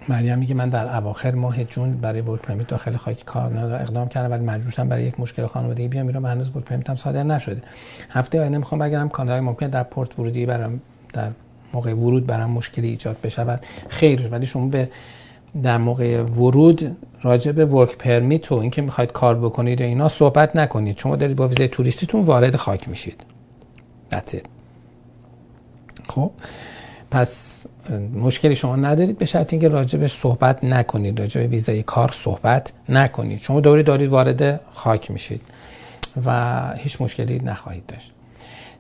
[0.08, 4.30] مریم میگه من در اواخر ماه جون برای ورک پرمیت داخل خاک کانادا اقدام کردم
[4.30, 7.62] ولی مجبور برای یک مشکل خانوادگی بیام ایران هنوز ورک پرمیت هم صادر نشده.
[8.10, 10.80] هفته آینده می‌خوام بگم کانادا ممکن در پورت ورودی برام
[11.12, 11.30] در
[11.72, 13.66] موقع ورود برام مشکلی ایجاد بشود.
[13.88, 14.88] خیر ولی شما به
[15.62, 20.56] در موقع ورود راجع به ورک پرمیت و اینکه می‌خواید کار بکنید و اینا صحبت
[20.56, 20.98] نکنید.
[20.98, 23.24] شما دارید با ویزای توریستیتون وارد خاک میشید.
[24.14, 24.48] That's it.
[26.08, 26.30] خب
[27.10, 27.64] پس
[28.14, 33.40] مشکلی شما ندارید به شرط اینکه راجبش صحبت نکنید راجب ویزای کار صحبت نکنید.
[33.40, 35.40] شما دوری دارید وارد خاک میشید
[36.26, 38.12] و هیچ مشکلی نخواهید داشت.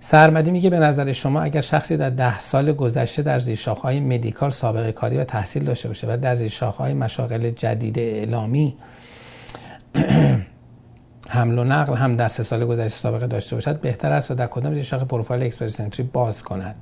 [0.00, 4.92] سرمدی میگه به نظر شما اگر شخصی در ده سال گذشته در زیرشاخهای مدیکال سابقه
[4.92, 8.74] کاری و تحصیل داشته باشه و در زیرشاخهای مشاغل جدید اعلامی
[11.28, 14.46] حمل و نقل هم در سه سال گذشته سابقه داشته باشد بهتر است و در
[14.46, 16.76] کدام زیرشاخ پروفایل اکسپرس باز کند.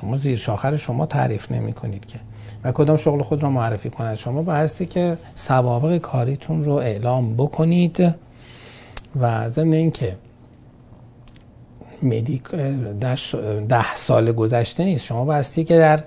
[0.00, 2.18] شما زیر شاخر شما تعریف نمی کنید که.
[2.64, 8.14] و کدام شغل خود را معرفی کند شما بایستی که سوابق کاریتون رو اعلام بکنید
[9.20, 10.16] و ضمن اینکه
[12.02, 12.42] مدیک
[13.68, 15.04] ده سال گذشته نیست.
[15.04, 16.00] شما بایستی که در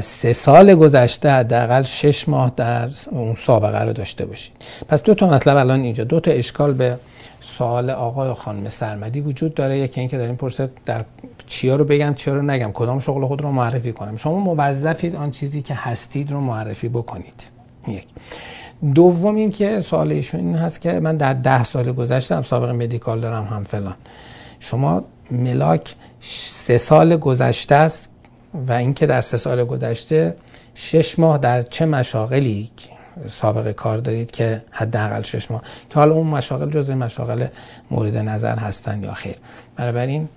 [0.00, 4.52] سه سال گذشته حداقل شش ماه در اون سابقه رو داشته باشید.
[4.88, 6.04] پس دو تا مطلب الان اینجا.
[6.04, 6.98] دو تا اشکال به
[7.42, 9.78] سوال آقای خانم سرمدی وجود داره.
[9.78, 11.04] یکی اینکه داریم پرسه در
[11.46, 12.72] چیا رو بگم چیا رو نگم.
[12.72, 14.16] کدام شغل خود رو معرفی کنم.
[14.16, 17.42] شما موظفید آن چیزی که هستید رو معرفی بکنید.
[17.88, 18.06] یک.
[18.94, 22.72] دوم این که سوال ایشون این هست که من در ده سال گذشته هم سابقه
[22.72, 23.94] مدیکال دارم هم فلان.
[24.60, 28.08] شما ملاک سه سال گذشته است
[28.68, 30.36] و اینکه در سه سال گذشته
[30.74, 32.70] شش ماه در چه مشاغلی؟
[33.26, 35.62] سابقه کار دارید که حداقل شش ماه.
[35.90, 37.46] که حالا اون مشاغل جزء مشاغل
[37.90, 39.36] مورد نظر هستن یا خیر.
[39.76, 40.28] بنابراین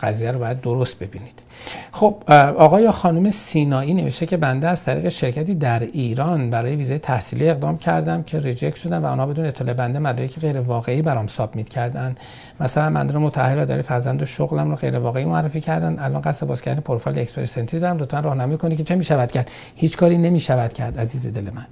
[0.00, 1.43] قضیه رو باید درست ببینید.
[1.92, 6.98] خب آقای یا خانم سینایی نوشته که بنده از طریق شرکتی در ایران برای ویزای
[6.98, 11.26] تحصیلی اقدام کردم که reject شدن و آنها بدون اطلاع بنده مدارک غیر واقعی برام
[11.26, 12.16] submit کردن
[12.60, 15.98] مثلا من رو متأهل و دارای فرزند و شغلم رو غیر واقعی معرفی کردن.
[15.98, 17.98] الان قصد باز کردن پروفایل Express Entry دارم.
[17.98, 19.50] لطفا راهنمایی کنید که چه می‌شود کرد.
[19.76, 21.66] هیچ کاری نمی‌شود کرد عزیز دل من.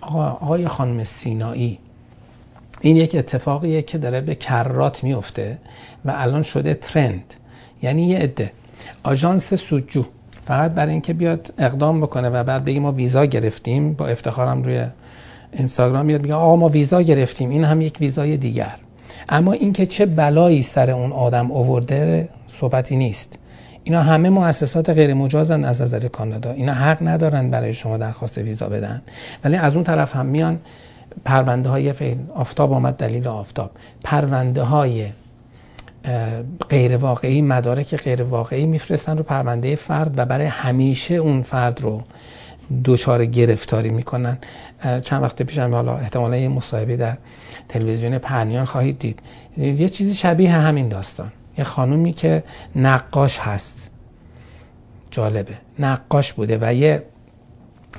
[0.00, 1.78] آقا آقای خانم سینایی
[2.80, 5.58] این یک اتفاقیه که داره به کرات میفته
[6.04, 7.34] و الان شده ترند.
[7.82, 8.52] یعنی یه عده.
[9.02, 10.04] آژانس سودجو
[10.46, 14.84] فقط برای اینکه بیاد اقدام بکنه و بعد بگیم ما ویزا گرفتیم با افتخارم روی
[15.52, 18.76] اینستاگرام میاد میگه آقا ما ویزا گرفتیم این هم یک ویزای دیگر.
[19.28, 23.38] اما اینکه چه بلایی سر اون آدم آورده صحبتی نیست.
[23.84, 26.50] اینا همه مؤسسات غیر مجازن از نظر کانادا.
[26.50, 29.02] اینا حق ندارن برای شما درخواست ویزا بدن.
[29.44, 30.58] ولی از اون طرف هم میان
[31.24, 32.16] پرونده های فعل.
[32.34, 33.70] آفتاب آمد دلیل آفتاب.
[34.04, 35.06] پرونده های
[36.70, 42.02] غیر واقعی مدارک غیر واقعی میفرستن رو پرونده فرد و برای همیشه اون فرد رو
[42.84, 44.38] دچار گرفتاری می‌کنن.
[45.02, 47.16] چند وقت پیش هم حالا احتمالا یه مصاحبه در
[47.68, 49.20] تلویزیون پرنیان خواهید دید.
[49.56, 51.32] یه چیزی شبیه همین داستان.
[51.58, 52.42] یه خانومی که
[52.76, 53.90] نقاش هست.
[55.10, 55.54] جالبه.
[55.78, 57.02] نقاش بوده و یه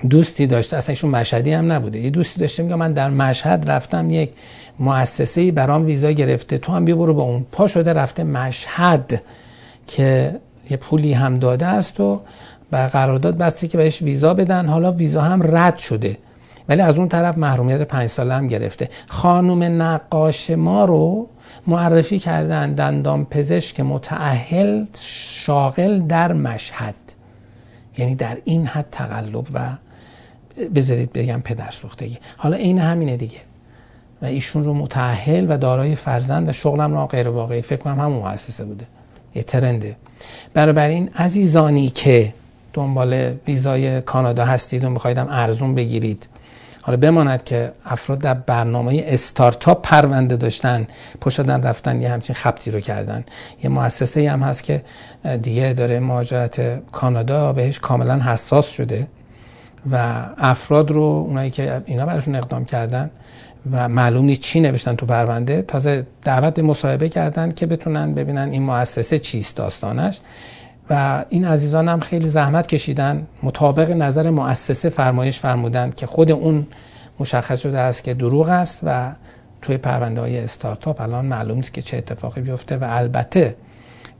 [0.09, 1.99] دوستی داشته اصلا ایشون مشهدی هم نبوده.
[1.99, 4.31] یه دوستی داشته میگه من در مشهد رفتم یک
[4.79, 6.57] مؤسسه برام ویزا گرفته.
[6.57, 7.45] تو هم بیا برو با اون.
[7.51, 9.21] پا شده رفته مشهد
[9.87, 10.35] که
[10.69, 12.21] یه پولی هم داده است و
[12.71, 14.67] به قرارداد بسته که بهش ویزا بدن.
[14.67, 16.17] حالا ویزا هم رد شده.
[16.69, 18.89] ولی از اون طرف محرومیت پنج ساله هم گرفته.
[19.07, 21.27] خانم نقاش ما رو
[21.67, 24.85] معرفی کردن دندان پزشک متعهل
[25.45, 26.95] شاغل در مشهد.
[27.97, 29.69] یعنی در این حد تقلب و
[30.75, 32.17] بذارید بگم پدر سوختگی.
[32.37, 33.37] حالا این همینه دیگه.
[34.21, 38.23] و ایشون رو متعهل و دارای فرزند و شغلم را غیر واقعی فکر کنم همون
[38.23, 38.85] مؤسسه بوده.
[39.35, 39.95] یه ترنده.
[40.55, 42.33] این عزیزانی که
[42.73, 46.27] دنبال ویزای کانادا هستید و میخوایدم ارزون بگیرید
[46.81, 50.87] حالا بماند که افراد در برنامه استارتاپ پرونده داشتن
[51.21, 53.23] پشتدن رفتن یه همچین خبتی رو کردن.
[53.63, 54.83] یه مؤسسه هم هست که
[55.41, 59.07] دیگه داره مهاجرت کانادا بهش کاملا حساس شده
[59.91, 63.11] و افراد رو اونایی که اینا براشون اقدام کردن
[63.71, 68.63] و معلوم نیست چی نوشتن تو پرونده تازه دعوت مصاحبه کردن که بتونن ببینن این
[68.63, 70.19] مؤسسه چیست داستانش.
[70.91, 73.27] و این عزیزان هم خیلی زحمت کشیدن.
[73.43, 76.67] مطابق نظر مؤسسه فرمایش فرمودن که خود اون
[77.19, 79.11] مشخص شده است که دروغ است و
[79.61, 83.55] توی پرونده های استارتاپ الان معلوم نیست که چه اتفاقی بیفته و البته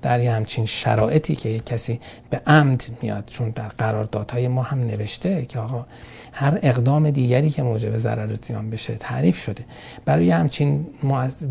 [0.01, 1.99] در یه همچین شرایطی که کسی
[2.30, 5.86] به عمد میاد چون در قراردادهای ما هم نوشته که آقا
[6.32, 9.63] هر اقدام دیگری که موجب ضرر زیان بشه تعریف شده.
[10.05, 10.88] برای همچین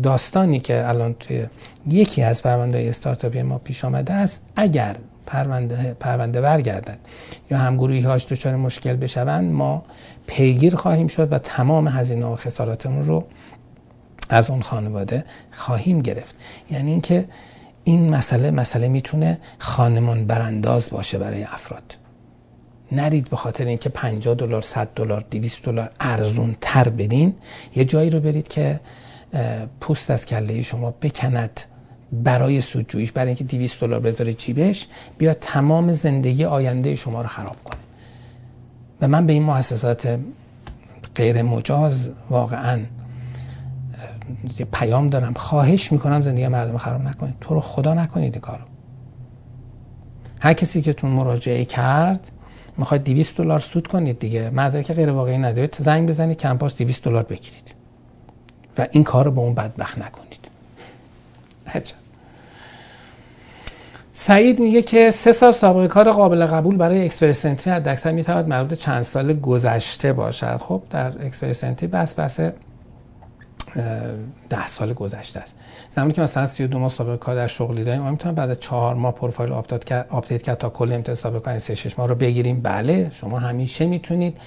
[0.03, 1.45] داستانی که الان توی
[1.89, 4.95] یکی از پرونده استارتاپی ما پیش آمده است اگر
[5.25, 6.97] پرونده پرونده برگردن.
[7.51, 9.83] یا همگروهی هاش دچار مشکل بشوند ما
[10.27, 13.23] پیگیر خواهیم شد و تمام هزینه و خساراتمون رو
[14.29, 16.35] از اون خانواده خواهیم گرفت.
[16.71, 17.25] یعنی اینکه
[17.83, 21.97] این مسئله مسئله می‌تونه خانمان برانداز باشه برای افراد.
[22.91, 27.35] نرید به خاطر اینکه 50 دلار 100 دلار 200 دلار ارزون تر بدین.
[27.75, 28.79] یه جایی رو برید که
[29.81, 31.61] پوست از کله شما بکند.
[32.11, 34.87] برای سودجوییش برای اینکه 200 دلار بذاره جیبش
[35.17, 37.79] بیا تمام زندگی آینده شما رو خراب کنه.
[39.01, 40.19] و من به این مؤسسات
[41.15, 42.79] غیر مجاز واقعا
[44.71, 45.33] پیام دارم.
[45.33, 47.35] خواهش می‌کنم زندگی مردم خراب نکنید.
[47.41, 48.63] تو رو خدا نکنید کارو.
[50.39, 52.31] هر کسی که تون مراجعه کرد
[52.77, 54.49] می‌خواید 200 دلار سود کنید دیگه.
[54.49, 55.75] مدرک غیر واقعی ندارید.
[55.79, 57.71] زنگ بزنید کمپاس 200 دلار بگیرید.
[58.77, 60.47] و این کار رو به اون بدبخت نکنید.
[61.67, 62.00] عجب
[64.21, 68.47] سعید میگه که سه سال سابقه کار قابل قبول برای Express Entry حد اکثر می‌تواند
[68.47, 70.57] مربوط چند سال گذشته باشد.
[70.57, 72.39] خب در Express Entry بس بس
[74.49, 75.55] ده سال گذشته است.
[75.89, 78.95] زمانی که مثلا 32 ماه سابقه کار در شغلی داریم ما می‌تونیم بعد از 4
[78.95, 82.15] ماه پروفایل update کرد update کرد تا کل امتیاز سابقه کار 3 6 ماه رو
[82.15, 82.61] بگیریم.
[82.61, 84.37] بله شما همیشه می‌تونید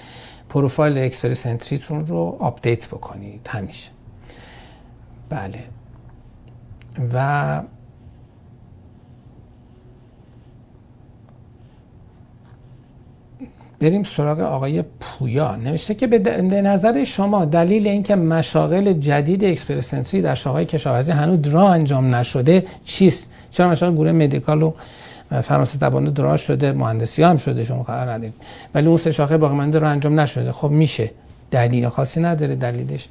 [0.49, 3.47] پروفایل Express Entry تون رو update بکنید.
[3.49, 3.89] همیشه.
[5.29, 5.59] بله.
[7.13, 7.61] و
[13.79, 15.55] بریم سراغ آقای پویا.
[15.55, 21.69] نوشته که به نظر شما دلیل اینکه مشاغل جدید اکسپرسنتری در شاخهای کشاورزی هنوز درا
[21.69, 24.73] انجام نشده چیست؟ چرا مثلا گروه مدیکال و
[25.41, 28.33] فرانسه زبان درا شده مهندسی هم شده شما خبر ندارید.
[28.75, 30.51] ولی اون سه شاخه باقی مانده رو انجام نشده.
[30.51, 31.11] خب میشه.
[31.51, 32.55] دلیل خاصی نداره.
[32.55, 33.07] دلیلش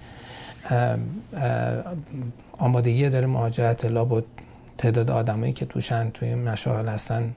[2.58, 4.24] آمادگی داره مهاجرت لابد
[4.78, 7.32] تعداد آدمایی که توشن توی مشاغل هستن.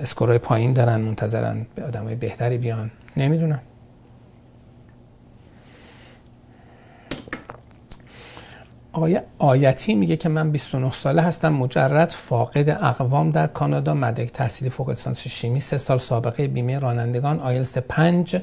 [0.00, 2.90] اسکورای پایین دارن منتظرن به آدمای بهتری بیان.
[3.16, 3.60] نمی‌دونم.
[8.92, 14.70] آقای آیتی میگه که من 29 ساله هستم مجرد فاقد اقوام در کانادا مدرک تحصیلی
[14.70, 18.36] فوق لیسانس شیمی سه سال سابقه بیمه رانندگان آیلس 5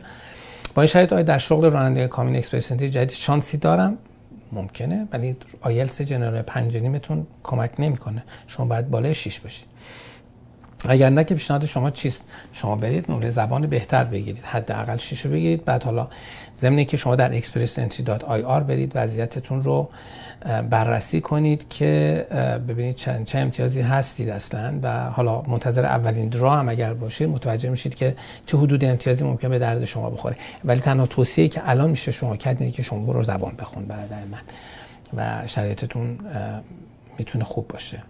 [0.76, 3.98] با این شرایط آیا در شغل رانندگی کامین اکسپرس جدید شانسی دارم.
[4.52, 8.24] ممکنه ولی آیلس جنرال 5 نیمتون کمک نمی‌کنه.
[8.48, 9.68] شما باید بالای 6 باشید
[10.90, 12.24] اگر نه که پیشنهاد شما چیست؟
[12.54, 15.66] شما برید نمره زبان بهتر بگیرید حداقل شیشو بگیرید.
[15.66, 16.08] بعد حالا
[16.60, 19.90] ضمن که شما در expressentry.ir برید وضعیتتون رو
[20.70, 22.26] بررسی کنید که
[22.68, 24.80] ببینید چند چه امتیازی هستید اصلا.
[24.84, 28.16] و حالا منتظر اولین درا هم اگر باشید متوجه میشید که
[28.46, 30.36] چه حدود امتیازی ممکن به درد شما بخوره.
[30.66, 34.42] ولی تنها توصیه که الان میشه شما کرد که شما برو زبان بخون برادر من.
[35.18, 36.20] و شرایطتون
[37.18, 38.04] می‌تونه خوب باشه.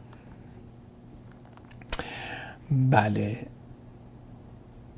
[2.71, 3.37] بله.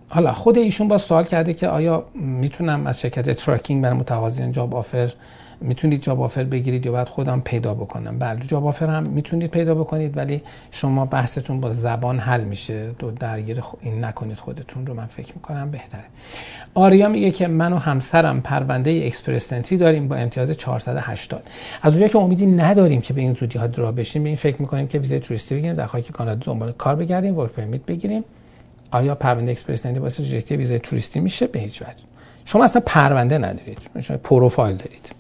[0.09, 4.75] حالا خود ایشون با سوال کرده که آیا می‌تونم از شرکت trucking برای متقاضیان job
[4.75, 5.13] offer
[5.61, 8.19] می‌تونید job offer بگیرید یا باید خودم پیدا بکنم.
[8.19, 10.41] بله job offer هم می‌تونید پیدا بکنید ولی
[10.71, 12.91] شما بحثتون با زبان حل میشه.
[12.99, 16.03] دو درگیر این نکنید خودتون رو من فکر می‌کنم بهتره.
[16.73, 21.43] آریا میگه که من و همسرم پرونده Express Entry داریم با امتیاز 480
[21.81, 24.61] از اونجایی که امیدی نداریم که به این زودی ها draw بشیم به این فکر
[24.61, 28.23] می‌کنیم که ویزای توریستی بگیریم در خاک کانادا دنبال کار بگردیم work permit بگیریم.
[28.91, 32.03] آیا پرونده Express Entry واسه reject ویزای توریستی میشه؟ به هیچ وجه.
[32.45, 33.77] شما اصلا پرونده ندارید.
[33.99, 35.16] شما پروفایل دارید.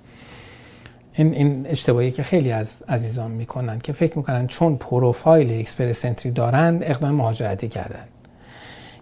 [1.17, 6.31] این این اشتباهی که خیلی از عزیزان می‌کنن که فکر می‌کنن چون پروفایل Express Entry
[6.31, 8.03] دارند اقدام مهاجرتی کردن.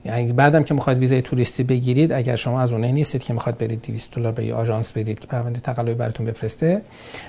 [0.06, 3.82] یعنی بعدم که می‌خواید ویزای توریستی بگیرید اگر شما از اونایی نیستید که می‌خواد برید
[3.82, 6.82] 200 دلار به یه آژانس بدید که پرونده تقلبی براتون بفرسته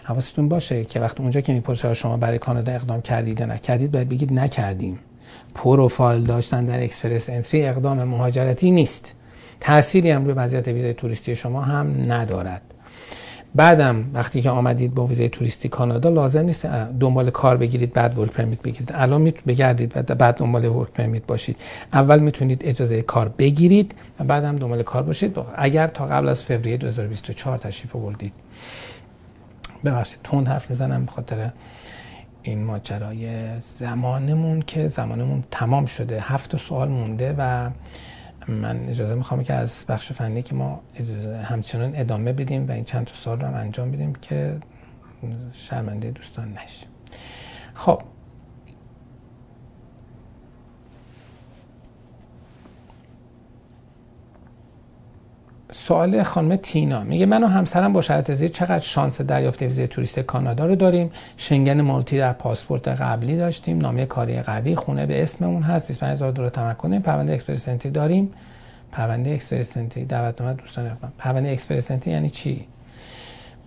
[0.05, 4.09] حواستون باشه که وقتی اونجا که می‌پرسه شما برای کانادا اقدام کردید یا نکردید باید
[4.09, 4.99] بگید نکردیم.
[5.55, 9.14] پروفایل داشتن در Express Entry اقدام مهاجرتی نیست.
[9.61, 12.62] تأثیری هم روی وضعیت ویزای توریستی شما هم ندارد.
[13.57, 16.67] بعدم وقتی که آمدید با ویزای توریستی کانادا لازم نیست
[17.01, 18.91] دنبال کار بگیرید بعد ورک پرمیت بگیرید.
[18.95, 21.57] الان می‌تونید بگردید و بعد دنبال ورک پرمیت باشید.
[21.93, 25.39] اول می‌تونید اجازه کار بگیرید و بعدم دنبال کار باشید.
[25.57, 28.33] اگر تا قبل از فوریه 2024 تشریف آوردید.
[29.85, 31.51] ببخشید تون حرف می‌زنم به خاطر
[32.43, 33.29] این ماجرای
[33.79, 36.21] زمانمون که زمانمون تمام شده.
[36.21, 37.71] هفت سوال مونده و
[38.49, 40.80] من اجازه می‌خوام که از بخش فنی که ما
[41.44, 44.57] همچنان ادامه بدیم و این چند تا سوال رو هم انجام بدیم که
[45.53, 46.86] شرمنده دوستان نشه
[47.74, 48.03] خب
[55.77, 57.05] سوال خانم تینا.
[57.05, 61.11] میگه من و همسرم با شرط زیر چقدر شانس دریافت ویزه توریست کانادا رو داریم؟
[61.37, 63.79] شنگن مالتی در پاسپورت قبلی داشتیم.
[63.79, 65.87] نامه کاری قوی خونه به اسممون هست.
[65.87, 68.33] 25000 دلار تمکن پرونده اکسپرسنتی داریم.
[68.93, 72.66] پرونده Express Entry دعوتنامه دوستان اقدام پرونده Express Entry یعنی چی؟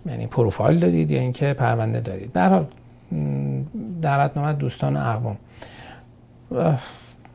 [0.06, 2.32] یعنی پروفایل دادید یا اینکه پرونده دارید.
[2.32, 2.66] به حال
[4.02, 5.36] دعوتنامه دوستان اقوام.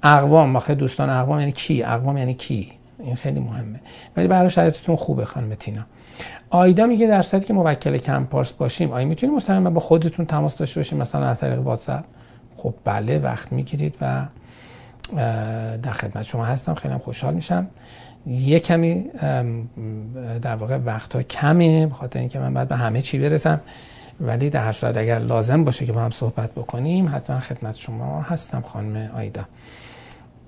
[0.04, 2.72] اقوام آخه دوستان اقوام یعنی کی؟ اقوام یعنی کی؟
[3.06, 3.80] این خیلی مهمه.
[4.18, 5.82] ولی برای شرایطتون خوبه خانم تینا.
[6.50, 10.80] آیدا میگه در صورتی که موکل کمپاس باشیم آیا می‌تونیم مستقیما با خودتون تماس داشته
[10.80, 12.04] باشیم؟ مثلا از طریق واتساپ؟
[12.56, 14.26] خب بله وقت می‌گیرید و
[15.84, 16.74] در خدمت شما هستم.
[16.74, 17.68] خیلی خوشحال میشم.
[18.28, 19.06] یه کمی
[20.42, 23.62] در واقع وقت ها کمه بخاطر اینکه من باید به همه چی برسم.
[24.20, 28.22] ولی در هر صورت اگر لازم باشه که با هم صحبت بکنیم حتما خدمت شما
[28.22, 29.42] هستم خانم آیدا.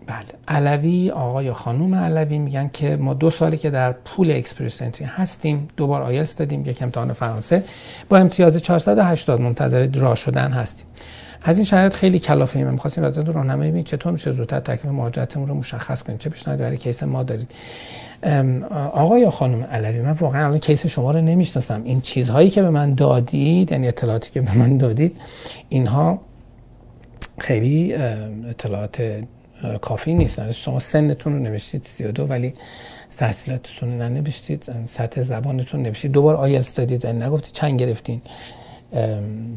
[0.07, 0.25] بله.
[0.47, 5.05] علوی آقای یا خانوم علوی میگن که ما دو سالی که در پول اکسپرس انتری
[5.05, 7.63] هستیم دوبار آیلس دادیم یک امتحان فرانسه.
[8.09, 10.87] با امتیاز 480 منتظر درا شدن هستیم.
[11.41, 12.67] از این شرایط خیلی کلافه ایم.
[12.67, 16.17] می‌خواستیم از رو راهنمایی ببینید چطور میشه زودتر تکلیف مهاجرتمون رو مشخص کنیم.
[16.17, 17.51] چه پیشنهادی برای case ما دارید؟
[18.91, 21.81] آقای یا خانم علوی من واقعا الان case شما رو نمی‌شناسم.
[21.83, 25.17] این چیزهایی که به من دادید یعنی اطلاعاتی که به من دادید
[25.69, 26.21] اینها
[27.39, 27.93] خیلی
[28.49, 29.01] اطلاعات
[29.81, 30.51] کافی نیست.
[30.51, 32.53] شما سنتون رو نوشتید 32 ولی
[33.17, 36.11] تحصیلاتتون رو ننوشتید سطح زبانتون نوشتید.
[36.11, 38.21] دوبار آیلتس دادید و نگفتید چند گرفتین.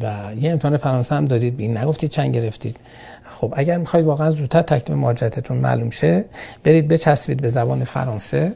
[0.01, 1.57] و یه امتحان فرانسه هم دادید.
[1.57, 2.77] بین نگفتید چند گرفتید.
[3.29, 6.25] خب اگر می‌خواید واقعا زودتر تکلیف مهاجرتتون معلوم شه
[6.65, 8.53] برید بچسبید به زبان فرانسه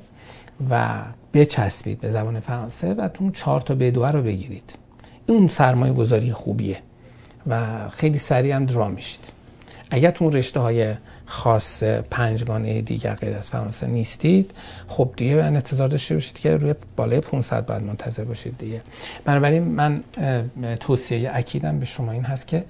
[0.70, 1.02] و
[1.34, 4.74] بچسبید به زبان فرانسه و تو چهار تا به رو بگیرید.
[5.26, 6.78] اون سرمایه گذاری خوبیه
[7.46, 9.20] و خیلی سریع هم درا میشید.
[9.90, 10.94] اگر تو رشته های
[11.26, 14.50] خاص پنجگانه دیگر غیر از فرانسه نیستید.
[14.88, 18.80] خب دیگه من انتظار داشته باشید که روی بالای 500 باید منتظر باشید دیگه.
[19.24, 20.02] بنابراین من
[20.80, 22.64] توصیه اکیدم به شما این هست که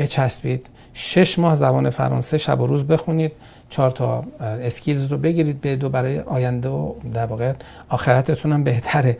[0.00, 0.66] بچسبید.
[0.94, 3.32] شش ماه زبان فرانسه شب و روز بخونید.
[3.68, 7.52] چهار تا skills رو بگیرید B2 برای آینده و در واقع
[7.88, 9.18] آخرتتون هم بهتره.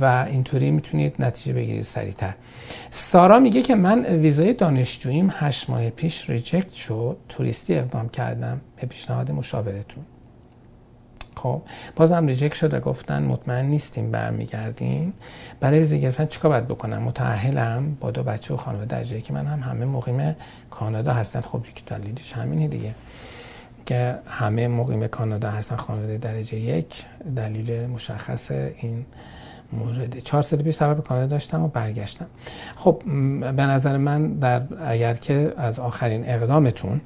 [0.00, 2.34] و اینطوری می‌تونید نتیجه بگیرید سریعتر.
[2.90, 8.60] سارا میگه که من ویزای دانشجوییم هشت ماه پیش reject شد توریستی اقدام کردم.
[8.80, 10.04] به پیشنهاد مشاورتون.
[11.46, 11.62] خب
[11.96, 15.12] بازم ریجکت شد و گفتن مطمئن نیستیم برمیگردیم
[15.60, 19.46] برای ویزا گرفتن چیکار باید بکنم؟ متأهلم با دو بچه و خانواده درجه که من
[19.46, 20.36] هم همه مقیم
[20.70, 21.40] کانادا هستن.
[21.40, 22.94] خب یک دلیلش همینه دیگه.
[23.86, 27.04] که همه مقیم کانادا هستن خانواده درجه یک
[27.36, 29.06] دلیل مشخص این
[29.72, 30.18] مورد.
[30.18, 32.26] 4 سال پیش سفر به کانادا داشتم و برگشتم.
[32.76, 33.02] خب
[33.40, 37.00] به نظر من در اگر که از آخرین اقدامتون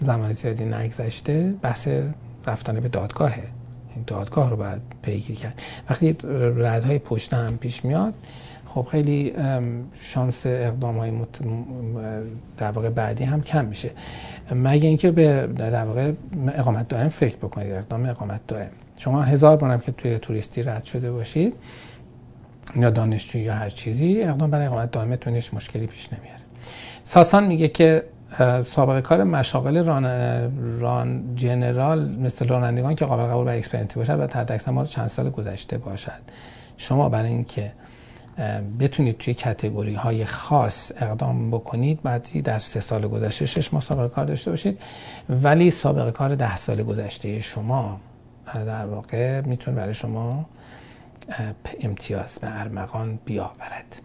[0.00, 1.88] زمان زیادی نگذشته بحث
[2.46, 3.55] رفتن به دادگاهه.
[4.06, 5.62] دادگاه رو باید پیگیری کرد.
[5.90, 6.16] وقتی
[6.56, 8.14] ردهای پشت هم پیش میاد
[8.66, 9.32] خب خیلی
[10.00, 11.40] شانس اقدام های مت...
[12.56, 13.90] در واقع بعدی هم کم میشه.
[14.52, 16.12] مگه اینکه به در واقع
[16.54, 18.70] اقامت دائم فکر بکنید اقدام اقامت دائم.
[18.96, 21.54] شما هزار بارم که توی توریستی رد شده باشید
[22.76, 26.40] یا دانشجو یا هر چیزی اقدام برای اقامت دائمتون مشکلی پیش نمیاره.
[27.04, 28.02] ساسان میگه که
[28.64, 30.04] سابقه کار مشاغل ران,
[30.80, 35.30] ران جنرال مثل رانندگان که قابل قبول و اکسپرینتی باشد و تحت اکثر چند سال
[35.30, 36.20] گذشته باشد.
[36.76, 37.72] شما برای اینکه
[38.80, 44.08] بتونید توی کتگوری های خاص اقدام بکنید بعدی در سه سال گذشته شش ماه سابقه
[44.08, 44.78] کار داشته باشید.
[45.28, 48.00] ولی سابقه کار ده سال گذشته شما
[48.54, 50.46] در واقع می‌تونه برای شما
[51.80, 54.02] امتیاز به ارمغان بیاورد.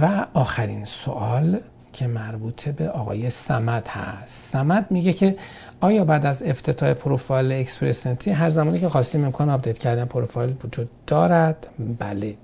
[0.00, 1.60] و آخرین سوال
[1.92, 4.52] که مربوط به آقای سمد هست.
[4.52, 5.36] سمد میگه که
[5.80, 10.54] آیا بعد از افتتاح پروفایل Express Entry هر زمانی که خواستیم امکان update کردن پروفایل
[10.64, 11.66] وجود دارد؟
[11.98, 12.34] بله.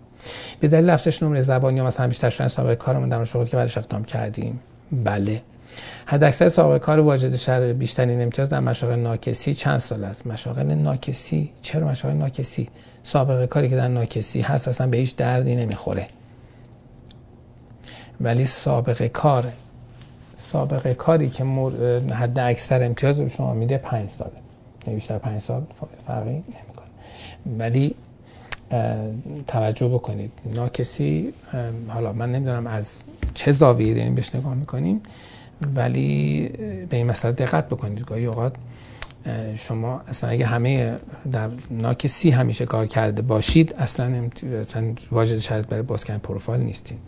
[0.60, 3.78] به دلیل افزایش نمره زبانی یا مثلا بیشتر شدن سابقه کارمون در شغلی که برایش
[3.78, 4.60] اقدام کردیم؟
[4.92, 5.42] بله.
[6.06, 10.26] حد اکثر سابقه کار واجد شرایط بیشترین امتیاز در مشاغل NOC C چند سال است؟
[10.26, 12.68] مشاغل NOC C؟ چرا مشاغل NOC C؟
[13.02, 16.06] سابقه کاری که در ناکسی هست اصلا به هیچ دردی نمی‌خوره.
[18.20, 19.52] ولی سابقه کار.
[20.36, 21.44] سابقه کاری که
[22.14, 24.30] حد اکثر امتیاز رو شما میده پنج ساله.
[24.86, 25.62] بیشتر پنج سال
[26.06, 26.86] فرقی نمی‌کنه.
[27.58, 27.94] ولی
[29.46, 30.32] توجه بکنید.
[30.54, 31.32] ناکسی
[31.88, 33.02] حالا من نمی‌دونم از
[33.34, 35.00] چه زاویه داریم بهش نگاه می‌کنیم
[35.74, 36.48] ولی
[36.90, 38.04] به این مسئله دقت بکنید.
[38.04, 38.54] گاهی اوقات
[39.56, 40.96] شما اصلا اگه همه
[41.32, 44.30] در ناکسی همیشه کار کرده باشید اصلا
[45.12, 46.98] واجد شرط برای باز کردن پروفایل نیستین.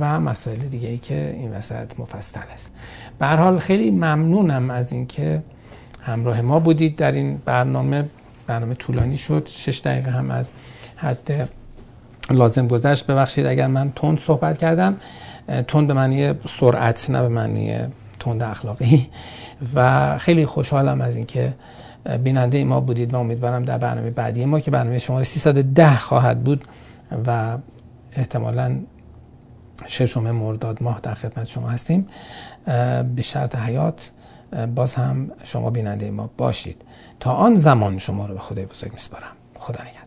[0.00, 2.72] و مسائل دیگه ای که این وسط مفصل است.
[3.18, 5.42] به حال خیلی ممنونم از اینکه
[6.02, 8.08] همراه ما بودید در این برنامه.
[8.46, 9.48] برنامه طولانی شد.
[9.50, 10.52] شش دقیقه هم از
[10.96, 11.50] حد
[12.30, 13.06] لازم گذشت.
[13.06, 14.96] ببخشید اگر من تند صحبت کردم.
[15.68, 17.78] تند به معنی سرعت نه به معنی
[18.20, 19.08] تند اخلاقی.
[19.74, 21.54] و خیلی خوشحالم از اینکه
[22.24, 26.64] بیننده ما بودید و امیدوارم در برنامه بعدی ما که برنامه شماره 310 خواهد بود
[27.26, 27.58] و
[28.12, 28.76] احتمالا
[29.88, 32.08] ششم مرداد ماه در خدمت شما هستیم.
[33.16, 34.10] به شرط حیات
[34.74, 36.82] باز هم شما بیننده ما باشید.
[37.20, 39.32] تا آن زمان شما رو به خدای بزرگ میسپارم.
[39.54, 40.05] خدا نگهدار.